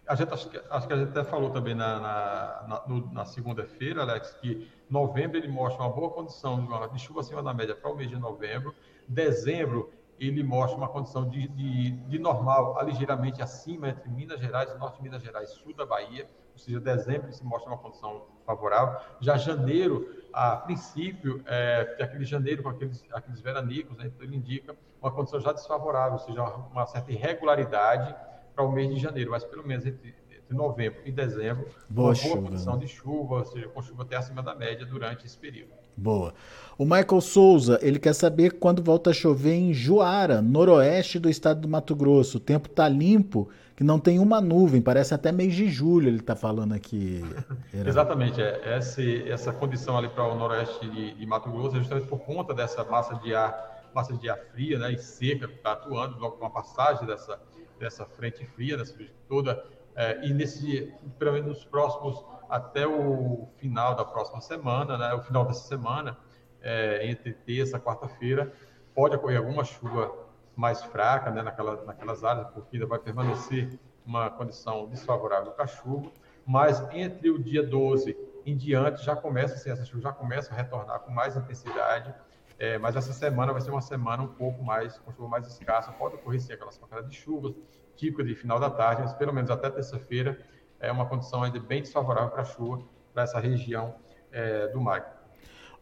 A 0.07 0.15
gente, 0.15 0.33
acho, 0.33 0.49
que, 0.49 0.59
acho 0.71 0.87
que 0.87 0.93
a 0.95 0.97
gente 0.97 1.11
até 1.11 1.23
falou 1.23 1.51
também 1.51 1.75
na, 1.75 2.01
na, 2.01 2.67
na, 2.67 3.03
na 3.13 3.25
segunda-feira, 3.27 4.01
Alex, 4.01 4.35
que 4.41 4.67
novembro 4.89 5.37
ele 5.37 5.49
mostra 5.49 5.85
uma 5.85 5.91
boa 5.91 6.09
condição 6.09 6.67
de 6.91 6.99
chuva 6.99 7.21
acima 7.21 7.43
da 7.43 7.53
média 7.53 7.75
para 7.75 7.91
o 7.91 7.95
mês 7.95 8.09
de 8.09 8.17
novembro. 8.17 8.75
Dezembro 9.07 9.91
ele 10.19 10.43
mostra 10.43 10.77
uma 10.77 10.89
condição 10.89 11.29
de, 11.29 11.49
de, 11.49 11.91
de, 11.91 12.19
normal, 12.19 12.79
a 12.79 12.83
ligeiramente 12.83 13.41
acima 13.41 13.89
entre 13.89 14.09
Minas 14.11 14.41
Gerais, 14.41 14.77
norte 14.79 14.97
de 14.97 15.03
Minas 15.03 15.23
Gerais, 15.23 15.51
sul 15.51 15.73
da 15.75 15.87
Bahia, 15.87 16.27
ou 16.53 16.59
seja, 16.59 16.81
dezembro 16.81 17.33
se 17.33 17.45
mostra 17.45 17.71
uma 17.71 17.79
condição 17.79 18.27
favorável. 18.45 19.01
Já 19.21 19.37
janeiro, 19.37 20.09
a 20.33 20.57
princípio, 20.57 21.43
é, 21.47 21.97
aquele 22.01 22.25
janeiro 22.25 22.63
com 22.63 22.69
aqueles, 22.69 23.05
aqueles 23.13 23.41
veranicos, 23.41 23.97
né, 23.97 24.07
então 24.07 24.27
ele 24.27 24.37
indica 24.37 24.77
uma 25.01 25.11
condição 25.13 25.41
já 25.41 25.53
desfavorável, 25.53 26.15
ou 26.15 26.19
seja, 26.19 26.43
uma 26.43 26.85
certa 26.87 27.13
irregularidade 27.13 28.15
para 28.55 28.65
o 28.65 28.73
mês 28.73 28.93
de 28.93 28.97
janeiro, 29.01 29.31
mas 29.31 29.45
pelo 29.45 29.65
menos 29.65 29.87
entre, 29.87 30.17
entre 30.33 30.57
novembro 30.57 31.01
e 31.05 31.13
dezembro, 31.13 31.69
boa 31.89 32.09
uma 32.09 32.15
chuva, 32.17 32.35
boa 32.35 32.49
condição 32.49 32.75
né? 32.75 32.81
de 32.81 32.89
chuva, 32.89 33.35
ou 33.37 33.45
seja, 33.45 33.69
com 33.69 33.81
chuva 33.81 34.03
até 34.03 34.17
acima 34.17 34.43
da 34.43 34.55
média 34.55 34.85
durante 34.85 35.25
esse 35.27 35.39
período. 35.39 35.71
Boa. 35.99 36.33
O 36.79 36.85
Michael 36.85 37.21
Souza, 37.21 37.77
ele 37.83 37.99
quer 37.99 38.15
saber 38.15 38.53
quando 38.53 38.81
volta 38.81 39.11
a 39.11 39.13
chover 39.13 39.55
em 39.55 39.75
Juara, 39.75 40.41
noroeste 40.41 41.19
do 41.19 41.29
estado 41.29 41.61
do 41.61 41.69
Mato 41.69 41.95
Grosso. 41.97 42.37
O 42.37 42.41
tempo 42.41 42.69
tá 42.69 42.89
limpo, 42.89 43.49
que 43.75 43.83
não 43.83 43.99
tem 43.99 44.21
uma 44.21 44.41
nuvem, 44.41 44.81
parece 44.81 45.13
até 45.13 45.33
mês 45.33 45.55
de 45.55 45.69
julho, 45.69 46.07
ele 46.07 46.21
está 46.21 46.37
falando 46.37 46.73
aqui. 46.75 47.25
Exatamente, 47.75 48.41
é. 48.41 48.77
Essa, 48.77 49.03
essa 49.03 49.53
condição 49.53 49.99
ali 49.99 50.09
para 50.09 50.25
o 50.25 50.37
noroeste 50.37 50.89
de, 50.89 51.15
de, 51.15 51.27
Mato 51.27 51.51
Grosso 51.51 51.77
é 51.77 51.81
justamente 51.81 52.07
por 52.07 52.21
conta 52.21 52.55
dessa 52.55 52.85
massa 52.85 53.17
de 53.17 53.35
ar, 53.35 53.91
massa 53.93 54.17
de 54.17 54.31
ar 54.31 54.39
fria 54.53 54.79
né, 54.79 54.93
e 54.93 54.99
seca 54.99 55.49
que 55.49 55.55
está 55.55 55.73
atuando, 55.73 56.17
logo 56.21 56.37
com 56.37 56.47
a 56.47 56.51
passagem 56.51 57.05
dessa, 57.09 57.41
dessa 57.81 58.05
frente 58.05 58.47
fria, 58.47 58.77
dessa 58.77 58.95
toda, 59.29 59.65
é, 59.97 60.25
e 60.25 60.33
nesse, 60.33 60.93
pelo 61.19 61.33
menos 61.33 61.49
nos 61.49 61.65
próximos 61.65 62.25
até 62.49 62.87
o 62.87 63.49
final 63.57 63.95
da 63.95 64.05
próxima 64.05 64.41
semana, 64.41 64.97
né, 64.97 65.15
o 65.15 65.21
final 65.21 65.45
dessa 65.45 65.67
semana, 65.67 66.17
é, 66.61 67.09
entre 67.09 67.33
terça 67.33 67.77
e 67.77 67.81
quarta-feira, 67.81 68.53
pode 68.95 69.17
ocorrer 69.17 69.39
alguma 69.39 69.65
chuva 69.65 70.13
mais 70.57 70.83
fraca 70.83 71.31
né, 71.31 71.43
naquela, 71.43 71.85
naquelas 71.85 72.25
áreas, 72.25 72.49
porque 72.49 72.77
ainda 72.77 72.87
vai 72.87 72.99
permanecer 72.99 73.79
uma 74.05 74.31
condição 74.31 74.89
desfavorável 74.89 75.53
para 75.53 75.67
chuva, 75.67 76.11
mas 76.45 76.83
entre 76.93 77.31
o 77.31 77.39
dia 77.39 77.63
12 77.63 78.17
em 78.45 78.57
diante 78.57 79.05
já 79.05 79.15
começa, 79.15 79.55
assim, 79.55 79.71
essa 79.71 79.85
chuva 79.85 80.03
já 80.03 80.13
começa 80.13 80.53
a 80.53 80.57
retornar 80.57 81.01
com 81.01 81.13
mais 81.13 81.37
intensidade, 81.37 82.13
é, 82.59 82.77
mas 82.79 82.97
essa 82.97 83.13
semana 83.13 83.53
vai 83.53 83.61
ser 83.61 83.71
uma 83.71 83.83
semana 83.83 84.23
um 84.23 84.29
pouco 84.29 84.65
mais, 84.65 84.99
com 84.99 85.13
chuva 85.13 85.29
mais 85.29 85.47
escassa, 85.47 85.93
pode 85.93 86.17
ocorrer 86.17 86.41
sim 86.41 86.53
aquelas 86.53 86.77
pancadas 86.77 87.09
de 87.09 87.15
chuvas 87.15 87.55
típicas 87.95 88.27
de 88.27 88.35
final 88.35 88.59
da 88.59 88.71
tarde, 88.71 89.03
mas 89.03 89.13
pelo 89.13 89.33
menos 89.33 89.51
até 89.51 89.69
terça-feira 89.69 90.39
é 90.81 90.91
uma 90.91 91.07
condição 91.07 91.43
ainda 91.43 91.59
bem 91.61 91.83
desfavorável 91.83 92.31
para 92.31 92.43
a 92.43 92.45
chuva 92.45 92.83
para 93.13 93.23
essa 93.25 93.41
região 93.41 93.95
é, 94.31 94.69
do 94.69 94.81
mar. 94.81 95.17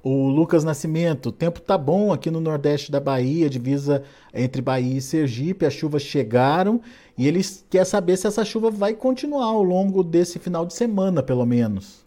O 0.02 0.28
Lucas 0.28 0.62
Nascimento, 0.62 1.30
o 1.30 1.32
tempo 1.32 1.60
tá 1.60 1.76
bom 1.76 2.12
aqui 2.12 2.30
no 2.30 2.40
nordeste 2.40 2.92
da 2.92 3.00
Bahia, 3.00 3.50
divisa 3.50 4.04
entre 4.32 4.62
Bahia 4.62 4.98
e 4.98 5.00
Sergipe, 5.00 5.66
as 5.66 5.72
chuvas 5.72 6.02
chegaram 6.02 6.80
e 7.18 7.26
eles 7.26 7.66
quer 7.68 7.84
saber 7.84 8.16
se 8.16 8.26
essa 8.26 8.44
chuva 8.44 8.70
vai 8.70 8.94
continuar 8.94 9.46
ao 9.46 9.62
longo 9.62 10.04
desse 10.04 10.38
final 10.38 10.64
de 10.64 10.74
semana, 10.74 11.22
pelo 11.22 11.44
menos. 11.44 12.06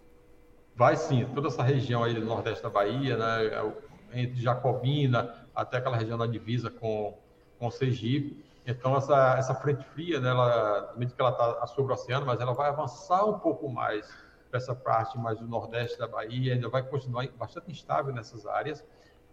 Vai 0.76 0.96
sim, 0.96 1.28
toda 1.36 1.50
essa 1.50 1.62
região 1.62 2.04
aí 2.04 2.14
do 2.14 2.26
nordeste 2.26 2.64
da 2.64 2.70
Bahia, 2.70 3.18
né, 3.18 3.46
é 3.48 4.22
entre 4.22 4.42
Jacobina 4.42 5.36
até 5.54 5.78
aquela 5.78 5.98
região 5.98 6.18
da 6.18 6.26
divisa 6.26 6.70
com, 6.70 7.18
com 7.60 7.70
Sergipe, 7.70 8.46
então, 8.70 8.96
essa, 8.96 9.36
essa 9.36 9.56
frente 9.56 9.84
fria, 9.84 10.20
né, 10.20 10.30
ela, 10.30 10.94
mesmo 10.96 11.16
que 11.16 11.22
ela 11.22 11.32
está 11.32 11.66
sobre 11.66 11.92
o 11.92 11.96
oceano, 11.96 12.24
mas 12.24 12.40
ela 12.40 12.54
vai 12.54 12.70
avançar 12.70 13.26
um 13.26 13.40
pouco 13.40 13.68
mais 13.68 14.08
para 14.48 14.58
essa 14.58 14.76
parte 14.76 15.18
mais 15.18 15.40
do 15.40 15.48
nordeste 15.48 15.98
da 15.98 16.08
Bahia, 16.08 16.54
ainda 16.54 16.70
vai 16.70 16.84
continuar 16.84 17.28
bastante 17.30 17.72
instável 17.72 18.14
nessas 18.14 18.46
áreas. 18.46 18.86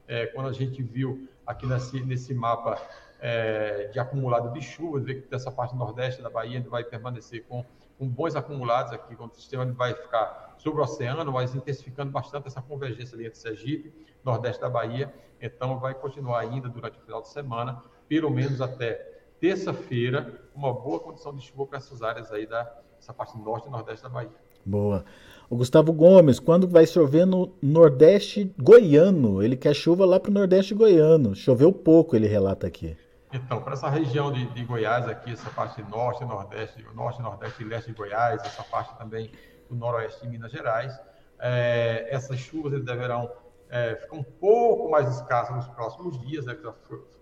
É, 0.09 0.27
quando 0.29 0.49
a 0.49 0.53
gente 0.53 0.83
viu 0.83 1.29
aqui 1.47 1.67
nesse, 1.67 2.01
nesse 2.03 2.33
mapa 2.33 2.81
é, 3.21 3.89
de 3.93 3.99
acumulado 3.99 4.55
de 4.55 4.63
chuva, 4.63 5.01
vê 5.01 5.17
que 5.17 5.29
dessa 5.29 5.53
parte 5.53 5.77
nordeste 5.77 6.23
da 6.23 6.31
Bahia 6.31 6.57
ainda 6.57 6.71
vai 6.71 6.83
permanecer 6.83 7.45
com, 7.47 7.63
com 7.99 8.09
bons 8.09 8.37
acumulados 8.37 8.95
aqui, 8.95 9.15
quando 9.17 9.33
o 9.33 9.35
sistema 9.35 9.67
vai 9.67 9.93
ficar 9.93 10.55
sobre 10.57 10.81
o 10.81 10.85
oceano, 10.85 11.31
mas 11.31 11.55
intensificando 11.55 12.11
bastante 12.11 12.47
essa 12.47 12.63
convergência 12.63 13.15
ali 13.15 13.27
entre 13.27 13.39
Sergipe, 13.39 13.93
nordeste 14.25 14.63
da 14.63 14.71
Bahia. 14.71 15.13
Então, 15.43 15.79
vai 15.79 15.93
continuar 15.93 16.41
ainda 16.41 16.71
durante 16.71 16.99
o 16.99 17.03
final 17.03 17.21
de 17.21 17.29
semana, 17.29 17.83
pelo 18.09 18.31
menos 18.31 18.63
até 18.63 19.16
terça-feira, 19.41 20.41
uma 20.55 20.73
boa 20.73 20.99
condição 21.01 21.35
de 21.35 21.43
chuva 21.43 21.67
para 21.67 21.79
essas 21.79 22.03
áreas 22.03 22.33
aí 22.33 22.47
da 22.47 22.71
essa 22.99 23.13
parte 23.13 23.39
norte 23.39 23.69
e 23.69 23.71
nordeste 23.71 24.03
da 24.03 24.09
Bahia. 24.09 24.31
Boa. 24.65 25.05
O 25.49 25.57
Gustavo 25.57 25.93
Gomes, 25.93 26.41
quando 26.41 26.67
vai 26.67 26.87
chover 26.87 27.25
no 27.25 27.53
Nordeste 27.63 28.53
goiano? 28.59 29.41
Ele 29.41 29.57
quer 29.57 29.75
chuva 29.75 30.05
lá 30.05 30.19
para 30.19 30.31
o 30.31 30.35
Nordeste 30.35 30.75
goiano. 30.75 31.37
Choveu 31.37 31.73
pouco, 31.73 32.17
ele 32.17 32.27
relata 32.27 32.67
aqui. 32.67 32.97
Então, 33.33 33.61
para 33.61 33.75
essa 33.75 33.89
região 33.89 34.33
de, 34.33 34.45
de, 34.47 34.65
Goiás 34.65 35.07
aqui, 35.07 35.33
essa 35.33 35.51
parte 35.51 35.83
norte, 35.83 36.25
nordeste, 36.25 36.85
norte, 36.95 37.21
nordeste 37.23 37.63
e 37.63 37.67
leste 37.67 37.91
de 37.91 37.97
Goiás, 37.97 38.43
essa 38.45 38.63
parte 38.65 38.97
também 38.99 39.31
do 39.69 39.77
noroeste 39.77 40.23
de 40.23 40.29
Minas 40.29 40.51
Gerais, 40.51 40.99
é, 41.39 42.09
essas 42.11 42.39
chuvas 42.39 42.83
deverão 42.83 43.31
é, 43.71 43.97
fica 43.97 44.15
um 44.15 44.23
pouco 44.23 44.91
mais 44.91 45.09
escassa 45.09 45.53
nos 45.53 45.67
próximos 45.69 46.19
dias, 46.21 46.47
né, 46.47 46.57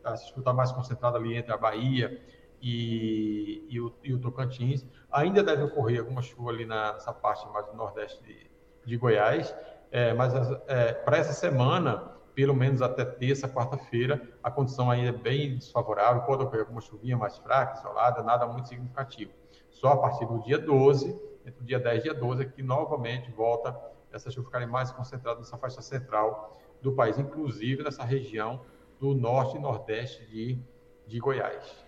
a 0.04 0.16
chuva 0.16 0.40
está 0.40 0.52
mais 0.52 0.70
concentrada 0.72 1.16
ali 1.16 1.37
entre 1.37 1.52
a 1.52 1.57
Bahia 1.57 2.20
e, 2.61 3.66
e, 3.68 3.80
o, 3.80 3.92
e, 4.02 4.12
o, 4.12 4.18
Tocantins. 4.18 4.87
Ainda 5.11 5.42
deve 5.42 5.62
ocorrer 5.62 6.00
alguma 6.00 6.22
chuva 6.22 6.50
ali 6.50 6.66
nessa 6.66 7.12
parte 7.12 7.46
mais 7.48 7.66
do 7.66 7.74
nordeste 7.74 8.22
de, 8.22 8.50
de 8.85 8.96
Goiás, 8.96 9.54
é, 9.90 10.12
mas 10.12 10.35
é, 10.66 10.92
para 10.92 11.16
essa 11.16 11.33
semana, 11.33 12.12
pelo 12.35 12.54
menos 12.54 12.83
até 12.83 13.04
terça, 13.04 13.48
quarta-feira, 13.48 14.20
a 14.42 14.50
condição 14.50 14.90
ainda 14.90 15.11
é 15.11 15.12
bem 15.12 15.57
desfavorável, 15.57 16.22
pode 16.22 16.42
ocorrer 16.42 16.62
alguma 16.62 16.80
chuvinha 16.80 17.16
mais 17.16 17.38
fraca, 17.38 17.78
isolada, 17.78 18.22
nada 18.22 18.46
muito 18.46 18.68
significativo. 18.68 19.30
Só 19.70 19.92
a 19.92 19.96
partir 19.96 20.26
do 20.26 20.42
dia 20.42 20.59
12, 20.59 21.18
entre 21.46 21.62
o 21.62 21.64
dia 21.64 21.78
10 21.78 22.00
e 22.00 22.02
dia 22.04 22.14
12, 22.14 22.42
é 22.42 22.44
que 22.46 22.62
novamente 22.62 23.30
volta 23.30 23.78
essas 24.14 24.33
chuvas 24.33 24.46
ficarem 24.46 24.68
mais 24.68 24.90
concentradas 24.92 25.40
nessa 25.40 25.59
faixa 25.59 25.83
central 25.83 26.57
do 26.81 26.92
país, 26.92 27.18
inclusive 27.18 27.83
nessa 27.83 28.05
região 28.05 28.61
do 29.00 29.14
norte 29.14 29.57
e 29.57 29.61
nordeste 29.61 30.24
de, 30.27 30.59
de 31.07 31.18
Goiás. 31.18 31.85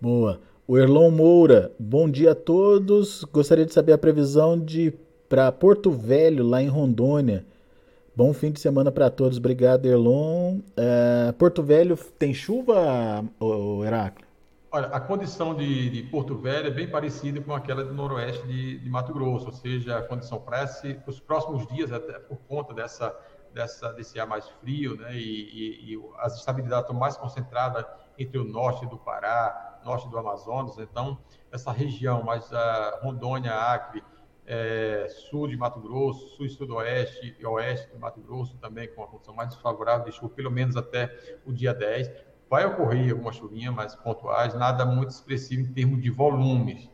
Boa. 0.00 0.40
O 0.66 0.76
Erlon 0.76 1.10
Moura, 1.10 1.72
bom 1.78 2.10
dia 2.10 2.32
a 2.32 2.34
todos. 2.34 3.24
Gostaria 3.24 3.64
de 3.64 3.72
saber 3.72 3.92
a 3.92 3.98
previsão 3.98 4.58
de 4.58 4.92
para 5.28 5.50
Porto 5.52 5.90
Velho, 5.90 6.44
lá 6.44 6.62
em 6.62 6.68
Rondônia. 6.68 7.44
Bom 8.14 8.32
fim 8.32 8.50
de 8.50 8.60
semana 8.60 8.90
para 8.90 9.08
todos. 9.10 9.38
Obrigado, 9.38 9.86
Erlon. 9.86 10.58
É, 10.76 11.32
Porto 11.32 11.62
Velho 11.62 11.96
tem 12.18 12.34
chuva, 12.34 13.24
Heráclito? 13.84 14.27
Olha, 14.70 14.88
a 14.88 15.00
condição 15.00 15.54
de, 15.54 15.88
de, 15.88 16.02
Porto 16.10 16.36
Velho 16.36 16.66
é 16.66 16.70
bem 16.70 16.86
parecida 16.86 17.40
com 17.40 17.54
aquela 17.54 17.82
do 17.82 17.94
noroeste 17.94 18.46
de, 18.46 18.78
de 18.78 18.90
Mato 18.90 19.14
Grosso, 19.14 19.46
ou 19.46 19.52
seja, 19.52 19.96
a 19.96 20.02
condição 20.02 20.38
para 20.38 20.62
os 21.06 21.18
próximos 21.18 21.66
dias, 21.68 21.90
até 21.90 22.18
por 22.18 22.36
conta 22.46 22.74
dessa, 22.74 23.18
dessa, 23.54 23.90
desse 23.94 24.20
ar 24.20 24.26
mais 24.26 24.46
frio, 24.60 24.94
né, 24.94 25.14
e, 25.14 25.94
e, 25.94 25.94
e 25.94 26.10
as 26.18 26.36
estabilidades 26.36 26.84
estão 26.84 26.94
mais 26.94 27.16
concentradas 27.16 27.86
entre 28.18 28.36
o 28.36 28.44
norte 28.44 28.84
do 28.84 28.98
Pará, 28.98 29.80
norte 29.86 30.06
do 30.10 30.18
Amazonas, 30.18 30.78
então 30.78 31.18
essa 31.50 31.72
região 31.72 32.22
mais 32.22 32.52
a 32.52 33.00
Rondônia, 33.02 33.54
Acre, 33.54 34.04
é, 34.44 35.06
sul 35.08 35.48
de 35.48 35.56
Mato 35.56 35.80
Grosso, 35.80 36.36
sul 36.36 36.44
e 36.44 36.50
sudoeste 36.50 37.36
e 37.38 37.46
oeste 37.46 37.88
do 37.90 37.98
Mato 37.98 38.20
Grosso 38.20 38.58
também 38.58 38.88
com 38.88 39.02
a 39.02 39.06
condição 39.06 39.34
mais 39.34 39.48
desfavorável 39.48 40.04
de 40.04 40.12
chuva, 40.12 40.28
pelo 40.34 40.50
menos 40.50 40.76
até 40.76 41.38
o 41.46 41.52
dia 41.54 41.72
10 41.72 42.27
vai 42.48 42.66
ocorrer 42.66 43.10
alguma 43.12 43.32
chuvinha 43.32 43.70
mais 43.70 43.94
pontuais, 43.94 44.54
nada 44.54 44.84
muito 44.84 45.10
expressivo 45.10 45.62
em 45.62 45.72
termos 45.72 46.02
de 46.02 46.10
volumes. 46.10 46.88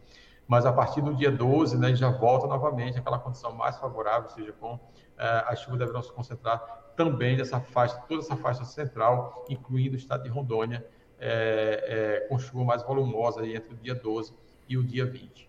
Mas 0.47 0.67
a 0.67 0.73
partir 0.73 1.01
do 1.01 1.15
dia 1.15 1.31
12, 1.31 1.79
né, 1.79 1.95
já 1.95 2.11
volta 2.11 2.47
novamente 2.47 2.99
aquela 2.99 3.19
condição 3.19 3.53
mais 3.55 3.79
favorável, 3.79 4.29
ou 4.29 4.35
seja, 4.35 4.53
com 4.53 4.79
eh, 5.19 5.45
as 5.47 5.61
chuvas 5.61 5.79
deverão 5.79 6.03
se 6.03 6.13
concentrar 6.13 6.61
também 6.97 7.37
nessa 7.37 7.61
faixa, 7.61 7.97
toda 8.09 8.21
essa 8.21 8.37
faixa 8.37 8.65
central, 8.65 9.45
incluindo 9.49 9.95
o 9.95 9.99
estado 9.99 10.25
de 10.25 10.29
Rondônia, 10.29 10.87
eh, 11.19 12.21
eh, 12.23 12.27
com 12.29 12.39
chuva 12.39 12.65
mais 12.65 12.83
volumosa 12.83 13.47
entre 13.47 13.73
o 13.73 13.77
dia 13.77 13.95
12 13.95 14.35
e 14.69 14.77
o 14.77 14.85
dia 14.85 15.07
20. 15.07 15.49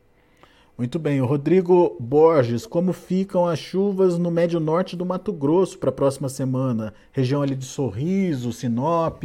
Muito 0.77 0.99
bem. 0.99 1.21
O 1.21 1.25
Rodrigo 1.25 1.95
Borges, 1.99 2.65
como 2.65 2.91
ficam 2.91 3.47
as 3.47 3.59
chuvas 3.59 4.17
no 4.17 4.29
médio 4.29 4.59
norte 4.59 4.95
do 4.95 5.05
Mato 5.05 5.31
Grosso 5.31 5.79
para 5.79 5.89
a 5.89 5.93
próxima 5.93 6.27
semana? 6.27 6.93
Região 7.11 7.41
ali 7.41 7.55
de 7.55 7.65
Sorriso, 7.65 8.51
Sinop? 8.51 9.23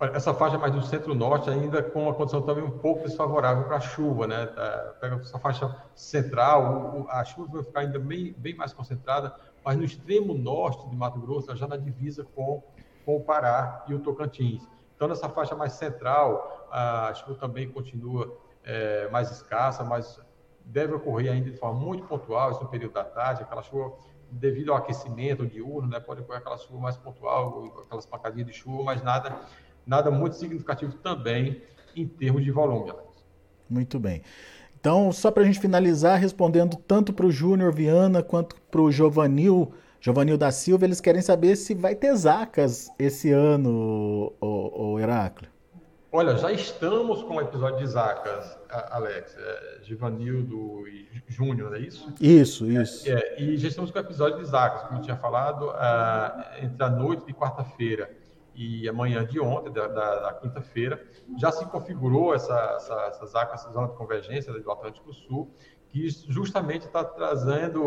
Essa 0.00 0.32
faixa 0.32 0.56
mais 0.56 0.72
do 0.72 0.80
centro-norte 0.80 1.50
ainda 1.50 1.82
com 1.82 2.04
uma 2.04 2.14
condição 2.14 2.40
também 2.42 2.62
um 2.62 2.78
pouco 2.78 3.02
desfavorável 3.02 3.64
para 3.64 3.78
a 3.78 3.80
chuva, 3.80 4.28
né? 4.28 4.46
Tá, 4.46 4.94
pega 5.00 5.16
essa 5.16 5.40
faixa 5.40 5.74
central, 5.96 7.04
a 7.10 7.24
chuva 7.24 7.54
vai 7.54 7.64
ficar 7.64 7.80
ainda 7.80 7.98
bem, 7.98 8.32
bem 8.38 8.54
mais 8.54 8.72
concentrada, 8.72 9.34
mas 9.64 9.76
no 9.76 9.82
extremo 9.82 10.34
norte 10.34 10.88
de 10.88 10.94
Mato 10.94 11.18
Grosso, 11.18 11.54
já 11.56 11.66
na 11.66 11.76
divisa 11.76 12.24
com, 12.36 12.62
com 13.04 13.16
o 13.16 13.20
Pará 13.20 13.84
e 13.88 13.94
o 13.94 13.98
Tocantins. 13.98 14.64
Então, 14.94 15.08
nessa 15.08 15.28
faixa 15.28 15.56
mais 15.56 15.72
central, 15.72 16.68
a 16.70 17.12
chuva 17.14 17.34
também 17.34 17.68
continua 17.68 18.38
é, 18.62 19.08
mais 19.10 19.32
escassa, 19.32 19.82
mas 19.82 20.20
deve 20.64 20.94
ocorrer 20.94 21.32
ainda 21.32 21.50
de 21.50 21.56
forma 21.56 21.80
muito 21.80 22.04
pontual, 22.04 22.52
isso 22.52 22.62
no 22.62 22.68
período 22.68 22.92
da 22.92 23.04
tarde, 23.04 23.42
aquela 23.42 23.62
chuva 23.62 23.96
devido 24.30 24.70
ao 24.70 24.78
aquecimento 24.78 25.46
diurno, 25.46 25.88
né, 25.88 25.98
pode 25.98 26.20
ocorrer 26.20 26.40
aquela 26.40 26.58
chuva 26.58 26.78
mais 26.78 26.96
pontual, 26.96 27.82
aquelas 27.84 28.06
pancadinhas 28.06 28.46
de 28.46 28.52
chuva, 28.52 28.84
mas 28.84 29.02
nada 29.02 29.34
nada 29.88 30.10
muito 30.10 30.36
significativo 30.36 30.92
também 31.02 31.62
em 31.96 32.06
termos 32.06 32.44
de 32.44 32.50
volume, 32.50 32.90
Alex. 32.90 33.08
Muito 33.68 33.98
bem. 33.98 34.22
Então, 34.78 35.10
só 35.10 35.30
para 35.30 35.42
a 35.42 35.46
gente 35.46 35.58
finalizar, 35.58 36.20
respondendo 36.20 36.76
tanto 36.76 37.12
para 37.12 37.26
o 37.26 37.30
Júnior 37.32 37.72
Viana 37.72 38.22
quanto 38.22 38.54
para 38.70 38.80
o 38.80 38.92
Giovanil, 38.92 39.72
Giovanil 40.00 40.38
da 40.38 40.52
Silva, 40.52 40.84
eles 40.84 41.00
querem 41.00 41.20
saber 41.20 41.56
se 41.56 41.74
vai 41.74 41.94
ter 41.94 42.14
zacas 42.14 42.88
esse 42.98 43.32
ano, 43.32 44.32
o, 44.40 44.92
o 44.92 45.00
Heráclio. 45.00 45.50
Olha, 46.10 46.36
já 46.38 46.50
estamos 46.52 47.22
com 47.22 47.36
o 47.36 47.40
episódio 47.40 47.78
de 47.80 47.86
Zacas, 47.86 48.58
Alex, 48.70 49.36
é, 49.36 49.80
Givanildo 49.82 50.88
e 50.88 51.06
Júnior, 51.26 51.76
é 51.76 51.80
isso? 51.80 52.14
Isso, 52.18 52.66
isso. 52.66 53.10
É, 53.10 53.12
é, 53.12 53.42
e 53.42 53.58
já 53.58 53.68
estamos 53.68 53.90
com 53.90 53.98
o 53.98 54.00
episódio 54.00 54.38
de 54.38 54.44
Zacas, 54.46 54.84
como 54.84 55.00
eu 55.00 55.02
tinha 55.02 55.16
falado, 55.16 55.70
é, 55.70 56.64
entre 56.64 56.82
a 56.82 56.88
noite 56.88 57.26
de 57.26 57.34
quarta-feira 57.34 58.10
e 58.58 58.88
amanhã 58.88 59.24
de 59.24 59.38
ontem, 59.38 59.72
da, 59.72 59.86
da, 59.86 60.18
da 60.18 60.32
quinta-feira, 60.32 61.00
já 61.38 61.52
se 61.52 61.64
configurou 61.66 62.34
essa, 62.34 62.58
essa, 62.74 62.94
essa 63.06 63.26
ZACA, 63.26 63.54
essa 63.54 63.70
zona 63.70 63.86
de 63.86 63.94
convergência 63.94 64.52
do 64.52 64.72
Atlântico 64.72 65.12
Sul, 65.12 65.48
que 65.88 66.08
justamente 66.28 66.84
está 66.84 67.04
trazendo, 67.04 67.80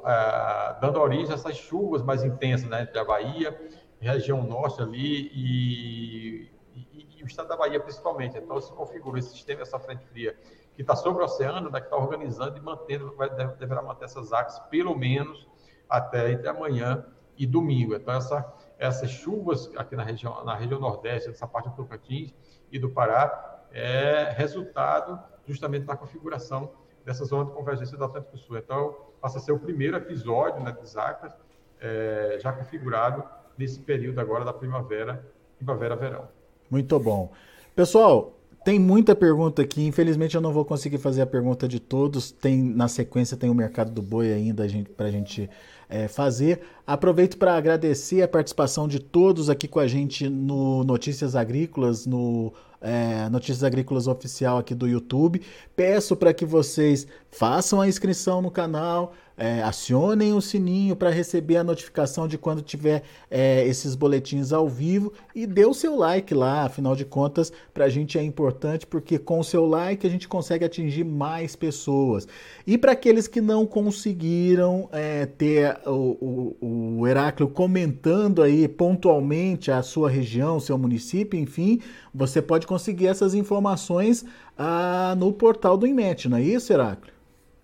uh, 0.00 0.80
dando 0.80 0.98
origem 0.98 1.30
a 1.30 1.34
essas 1.34 1.56
chuvas 1.56 2.02
mais 2.02 2.24
intensas, 2.24 2.68
né, 2.68 2.82
entre 2.82 2.98
a 2.98 3.04
Bahia, 3.04 3.56
região 4.00 4.42
norte 4.42 4.82
ali 4.82 5.30
e, 5.32 6.50
e, 6.74 7.20
e, 7.20 7.22
o 7.22 7.26
estado 7.26 7.48
da 7.48 7.56
Bahia 7.56 7.78
principalmente. 7.78 8.36
Então 8.36 8.60
se 8.60 8.72
configurou 8.72 9.18
esse 9.18 9.30
sistema, 9.30 9.62
essa 9.62 9.78
frente 9.78 10.04
fria 10.06 10.36
que 10.74 10.82
está 10.82 10.96
sobre 10.96 11.22
o 11.22 11.26
oceano, 11.26 11.70
né, 11.70 11.78
que 11.78 11.86
está 11.86 11.96
organizando 11.96 12.56
e 12.58 12.60
mantendo, 12.60 13.14
vai, 13.14 13.30
deverá 13.30 13.82
manter 13.82 14.06
essas 14.06 14.30
ZACs 14.30 14.58
pelo 14.68 14.98
menos 14.98 15.46
até 15.88 16.32
entre 16.32 16.48
amanhã 16.48 17.06
e 17.36 17.46
domingo. 17.46 17.94
Então 17.94 18.14
essa 18.14 18.42
essas 18.78 19.10
chuvas 19.10 19.70
aqui 19.76 19.96
na 19.96 20.04
região, 20.04 20.44
na 20.44 20.54
região 20.54 20.78
nordeste, 20.78 21.28
dessa 21.28 21.46
parte 21.46 21.68
do 21.68 21.74
Tocantins 21.76 22.32
e 22.70 22.78
do 22.78 22.88
Pará, 22.90 23.64
é 23.72 24.32
resultado 24.36 25.18
justamente 25.46 25.84
da 25.84 25.96
configuração 25.96 26.70
dessa 27.04 27.24
zona 27.24 27.46
de 27.46 27.52
convergência 27.52 27.96
do 27.96 28.04
Atlântico 28.04 28.36
Sul. 28.36 28.58
Então, 28.58 28.94
passa 29.20 29.38
a 29.38 29.40
ser 29.40 29.52
o 29.52 29.58
primeiro 29.58 29.96
episódio 29.96 30.62
né, 30.62 30.72
de 30.72 30.88
Zacas 30.88 31.32
é, 31.80 32.38
já 32.40 32.52
configurado 32.52 33.24
nesse 33.56 33.80
período 33.80 34.20
agora 34.20 34.44
da 34.44 34.52
primavera, 34.52 35.24
primavera-verão. 35.56 36.28
Muito 36.70 36.98
bom. 37.00 37.32
Pessoal, 37.74 38.38
tem 38.64 38.78
muita 38.78 39.14
pergunta 39.14 39.62
aqui. 39.62 39.86
Infelizmente 39.86 40.34
eu 40.34 40.40
não 40.40 40.52
vou 40.52 40.64
conseguir 40.64 40.98
fazer 40.98 41.22
a 41.22 41.26
pergunta 41.26 41.66
de 41.66 41.80
todos. 41.80 42.30
Tem 42.30 42.62
na 42.62 42.88
sequência 42.88 43.36
tem 43.36 43.48
o 43.48 43.54
mercado 43.54 43.90
do 43.90 44.02
boi 44.02 44.32
ainda 44.32 44.64
para 44.96 45.06
a 45.06 45.10
gente 45.10 45.48
é, 45.88 46.08
fazer. 46.08 46.60
Aproveito 46.86 47.36
para 47.38 47.56
agradecer 47.56 48.22
a 48.22 48.28
participação 48.28 48.86
de 48.86 48.98
todos 48.98 49.48
aqui 49.50 49.66
com 49.66 49.80
a 49.80 49.86
gente 49.86 50.28
no 50.28 50.84
Notícias 50.84 51.34
Agrícolas, 51.34 52.06
no 52.06 52.52
é, 52.80 53.28
Notícias 53.28 53.64
Agrícolas 53.64 54.06
Oficial 54.06 54.58
aqui 54.58 54.74
do 54.74 54.86
YouTube. 54.86 55.42
Peço 55.74 56.16
para 56.16 56.32
que 56.32 56.44
vocês 56.44 57.06
façam 57.30 57.80
a 57.80 57.88
inscrição 57.88 58.40
no 58.40 58.50
canal, 58.50 59.12
é, 59.36 59.62
acionem 59.62 60.32
o 60.32 60.40
sininho 60.40 60.96
para 60.96 61.10
receber 61.10 61.58
a 61.58 61.64
notificação 61.64 62.26
de 62.26 62.36
quando 62.36 62.60
tiver 62.60 63.04
é, 63.30 63.64
esses 63.66 63.94
boletins 63.94 64.52
ao 64.52 64.68
vivo 64.68 65.12
e 65.32 65.46
dê 65.46 65.64
o 65.64 65.72
seu 65.72 65.94
like 65.96 66.34
lá, 66.34 66.64
afinal 66.64 66.96
de 66.96 67.04
contas, 67.04 67.52
para 67.72 67.84
a 67.84 67.88
gente 67.88 68.18
é 68.18 68.22
importante 68.22 68.84
porque 68.84 69.16
com 69.16 69.38
o 69.38 69.44
seu 69.44 69.64
like 69.64 70.04
a 70.04 70.10
gente 70.10 70.26
consegue 70.26 70.64
atingir 70.64 71.04
mais 71.04 71.54
pessoas. 71.54 72.26
E 72.66 72.76
para 72.76 72.92
aqueles 72.92 73.28
que 73.28 73.40
não 73.40 73.64
conseguiram 73.64 74.88
é, 74.90 75.26
ter 75.26 75.77
o, 75.86 76.56
o, 76.60 77.00
o 77.00 77.06
Heráclio 77.06 77.48
comentando 77.48 78.42
aí 78.42 78.68
pontualmente 78.68 79.70
a 79.70 79.82
sua 79.82 80.10
região, 80.10 80.60
seu 80.60 80.78
município, 80.78 81.38
enfim, 81.38 81.80
você 82.14 82.42
pode 82.42 82.66
conseguir 82.66 83.06
essas 83.06 83.34
informações 83.34 84.24
ah, 84.56 85.14
no 85.16 85.32
portal 85.32 85.76
do 85.76 85.86
IMET, 85.86 86.28
não 86.28 86.38
é 86.38 86.42
isso, 86.42 86.72
Heráclio? 86.72 87.12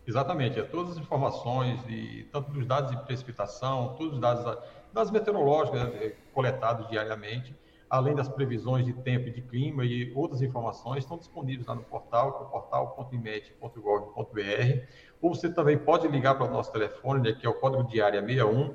Exatamente, 0.06 0.60
é 0.60 0.62
todas 0.62 0.92
as 0.92 0.98
informações, 0.98 1.82
de, 1.86 2.24
tanto 2.30 2.50
dos 2.50 2.66
dados 2.66 2.90
de 2.90 2.96
precipitação, 3.04 3.94
todos 3.96 4.12
os 4.14 4.20
dados 4.20 4.58
das 4.92 5.10
meteorológicas 5.10 5.82
né, 5.82 6.12
coletados 6.32 6.86
diariamente, 6.88 7.56
além 7.88 8.14
das 8.14 8.28
previsões 8.28 8.84
de 8.84 8.92
tempo 8.92 9.28
e 9.28 9.30
de 9.30 9.40
clima 9.40 9.82
e 9.84 10.12
outras 10.14 10.42
informações 10.42 11.04
estão 11.04 11.16
disponíveis 11.16 11.66
lá 11.66 11.74
no 11.74 11.84
portal, 11.84 12.32
que 12.32 12.42
é 12.42 12.46
portal.imet.gov.br. 12.46 14.86
Ou 15.24 15.34
você 15.34 15.48
também 15.48 15.78
pode 15.78 16.06
ligar 16.06 16.34
para 16.34 16.46
o 16.46 16.50
nosso 16.50 16.70
telefone, 16.70 17.22
né, 17.22 17.32
que 17.32 17.46
é 17.46 17.48
o 17.48 17.54
código 17.54 17.82
de 17.84 17.98
área 17.98 18.20
61 18.20 18.74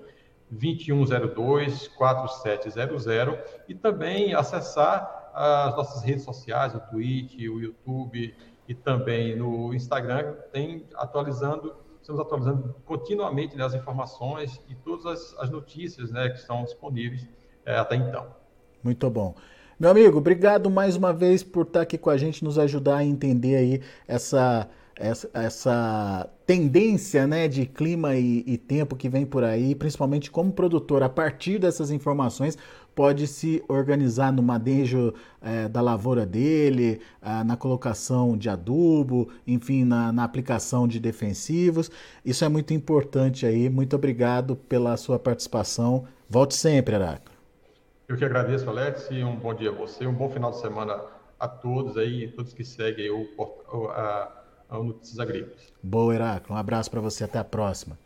2102 0.49 1.89
4700 1.89 3.05
e 3.67 3.75
também 3.75 4.33
acessar 4.33 5.29
as 5.31 5.75
nossas 5.77 6.01
redes 6.01 6.23
sociais, 6.23 6.73
o 6.73 6.79
Twitch, 6.79 7.35
o 7.35 7.59
YouTube, 7.61 8.35
e 8.67 8.73
também 8.73 9.35
no 9.35 9.75
Instagram, 9.75 10.37
tem 10.51 10.87
atualizando, 10.95 11.75
estamos 12.01 12.19
atualizando 12.19 12.75
continuamente 12.83 13.55
né, 13.55 13.63
as 13.63 13.75
informações 13.75 14.59
e 14.67 14.73
todas 14.73 15.05
as, 15.05 15.37
as 15.37 15.51
notícias 15.51 16.09
né, 16.09 16.29
que 16.29 16.39
estão 16.39 16.63
disponíveis 16.63 17.29
é, 17.63 17.77
até 17.77 17.95
então. 17.95 18.25
Muito 18.83 19.07
bom. 19.07 19.35
Meu 19.79 19.91
amigo, 19.91 20.17
obrigado 20.17 20.67
mais 20.67 20.95
uma 20.95 21.13
vez 21.13 21.43
por 21.43 21.67
estar 21.67 21.81
aqui 21.81 21.95
com 21.95 22.09
a 22.09 22.17
gente, 22.17 22.43
nos 22.43 22.57
ajudar 22.57 22.97
a 22.97 23.05
entender 23.05 23.55
aí 23.55 23.81
essa 24.07 24.67
essa, 24.99 25.29
essa 25.33 26.29
tendência 26.45 27.25
né, 27.25 27.47
de 27.47 27.65
clima 27.65 28.15
e, 28.15 28.43
e, 28.45 28.57
tempo 28.57 28.95
que 28.95 29.07
vem 29.07 29.25
por 29.25 29.43
aí, 29.43 29.73
principalmente 29.73 30.29
como 30.29 30.51
produtor, 30.51 31.01
a 31.01 31.09
partir 31.09 31.57
dessas 31.57 31.89
informações, 31.89 32.57
pode 32.93 33.25
se 33.27 33.63
organizar 33.69 34.33
no 34.33 34.43
manejo 34.43 35.13
é, 35.41 35.69
da 35.69 35.79
lavoura 35.79 36.25
dele, 36.25 36.99
ah, 37.21 37.45
na 37.45 37.55
colocação 37.55 38.37
de 38.37 38.49
adubo, 38.49 39.29
enfim, 39.47 39.85
na, 39.85 40.11
na, 40.11 40.25
aplicação 40.25 40.85
de 40.85 40.99
defensivos. 40.99 41.89
Isso 42.25 42.43
é 42.43 42.49
muito 42.49 42.73
importante 42.73 43.45
aí. 43.45 43.69
Muito 43.69 43.95
obrigado 43.95 44.57
pela 44.57 44.97
sua 44.97 45.17
participação. 45.17 46.05
Volte 46.29 46.55
sempre, 46.55 46.95
Heráclito. 46.95 47.31
Eu 48.07 48.17
que 48.17 48.25
agradeço, 48.25 48.69
Alex, 48.69 49.07
e 49.11 49.23
um 49.23 49.37
bom 49.37 49.53
dia 49.53 49.69
a 49.69 49.73
você, 49.73 50.05
um 50.05 50.13
bom 50.13 50.29
final 50.29 50.51
de 50.51 50.59
semana 50.59 50.99
a 51.39 51.47
todos 51.47 51.95
aí, 51.95 52.27
todos 52.27 52.53
que 52.53 52.65
seguem 52.65 53.09
o, 53.09 53.29
a, 53.91 54.38
ao 54.69 54.83
Notícias 54.83 55.19
Agrícolas. 55.19 55.73
Boa, 55.81 56.13
Heráclito. 56.13 56.53
Um 56.53 56.57
abraço 56.57 56.91
para 56.91 57.01
você. 57.01 57.23
Até 57.23 57.39
a 57.39 57.43
próxima. 57.43 57.97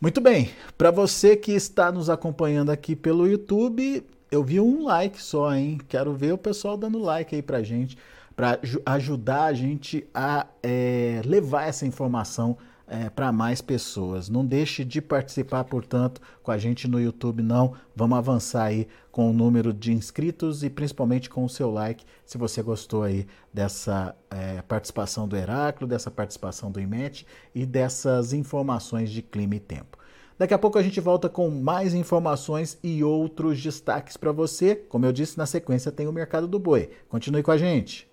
Muito 0.00 0.20
bem. 0.20 0.50
Para 0.76 0.90
você 0.90 1.36
que 1.36 1.52
está 1.52 1.92
nos 1.92 2.10
acompanhando 2.10 2.70
aqui 2.70 2.96
pelo 2.96 3.26
YouTube, 3.26 4.04
eu 4.30 4.42
vi 4.42 4.60
um 4.60 4.84
like 4.84 5.20
só, 5.22 5.54
hein? 5.54 5.78
Quero 5.88 6.12
ver 6.12 6.32
o 6.32 6.38
pessoal 6.38 6.76
dando 6.76 6.98
like 6.98 7.34
aí 7.34 7.42
para 7.42 7.62
gente, 7.62 7.96
para 8.34 8.58
ajudar 8.86 9.44
a 9.44 9.52
gente 9.52 10.06
a 10.12 10.46
é, 10.62 11.22
levar 11.24 11.68
essa 11.68 11.86
informação 11.86 12.56
é, 12.86 13.08
para 13.08 13.32
mais 13.32 13.60
pessoas. 13.60 14.28
Não 14.28 14.44
deixe 14.44 14.84
de 14.84 15.00
participar, 15.00 15.64
portanto, 15.64 16.20
com 16.42 16.50
a 16.50 16.58
gente 16.58 16.86
no 16.88 17.00
YouTube, 17.00 17.42
não. 17.42 17.74
Vamos 17.94 18.18
avançar 18.18 18.64
aí 18.64 18.86
com 19.10 19.30
o 19.30 19.32
número 19.32 19.72
de 19.72 19.92
inscritos 19.92 20.62
e 20.62 20.70
principalmente 20.70 21.30
com 21.30 21.44
o 21.44 21.48
seu 21.48 21.70
like, 21.70 22.04
se 22.24 22.36
você 22.36 22.62
gostou 22.62 23.02
aí 23.02 23.26
dessa 23.52 24.14
é, 24.30 24.62
participação 24.62 25.28
do 25.28 25.36
Heráclito, 25.36 25.86
dessa 25.86 26.10
participação 26.10 26.70
do 26.70 26.80
IMET 26.80 27.26
e 27.54 27.64
dessas 27.64 28.32
informações 28.32 29.10
de 29.10 29.22
clima 29.22 29.56
e 29.56 29.60
tempo. 29.60 29.98
Daqui 30.36 30.52
a 30.52 30.58
pouco 30.58 30.78
a 30.78 30.82
gente 30.82 31.00
volta 31.00 31.28
com 31.28 31.48
mais 31.48 31.94
informações 31.94 32.76
e 32.82 33.04
outros 33.04 33.62
destaques 33.62 34.16
para 34.16 34.32
você. 34.32 34.74
Como 34.74 35.06
eu 35.06 35.12
disse, 35.12 35.38
na 35.38 35.46
sequência 35.46 35.92
tem 35.92 36.08
o 36.08 36.12
Mercado 36.12 36.48
do 36.48 36.58
Boi. 36.58 36.90
Continue 37.08 37.42
com 37.42 37.52
a 37.52 37.56
gente. 37.56 38.12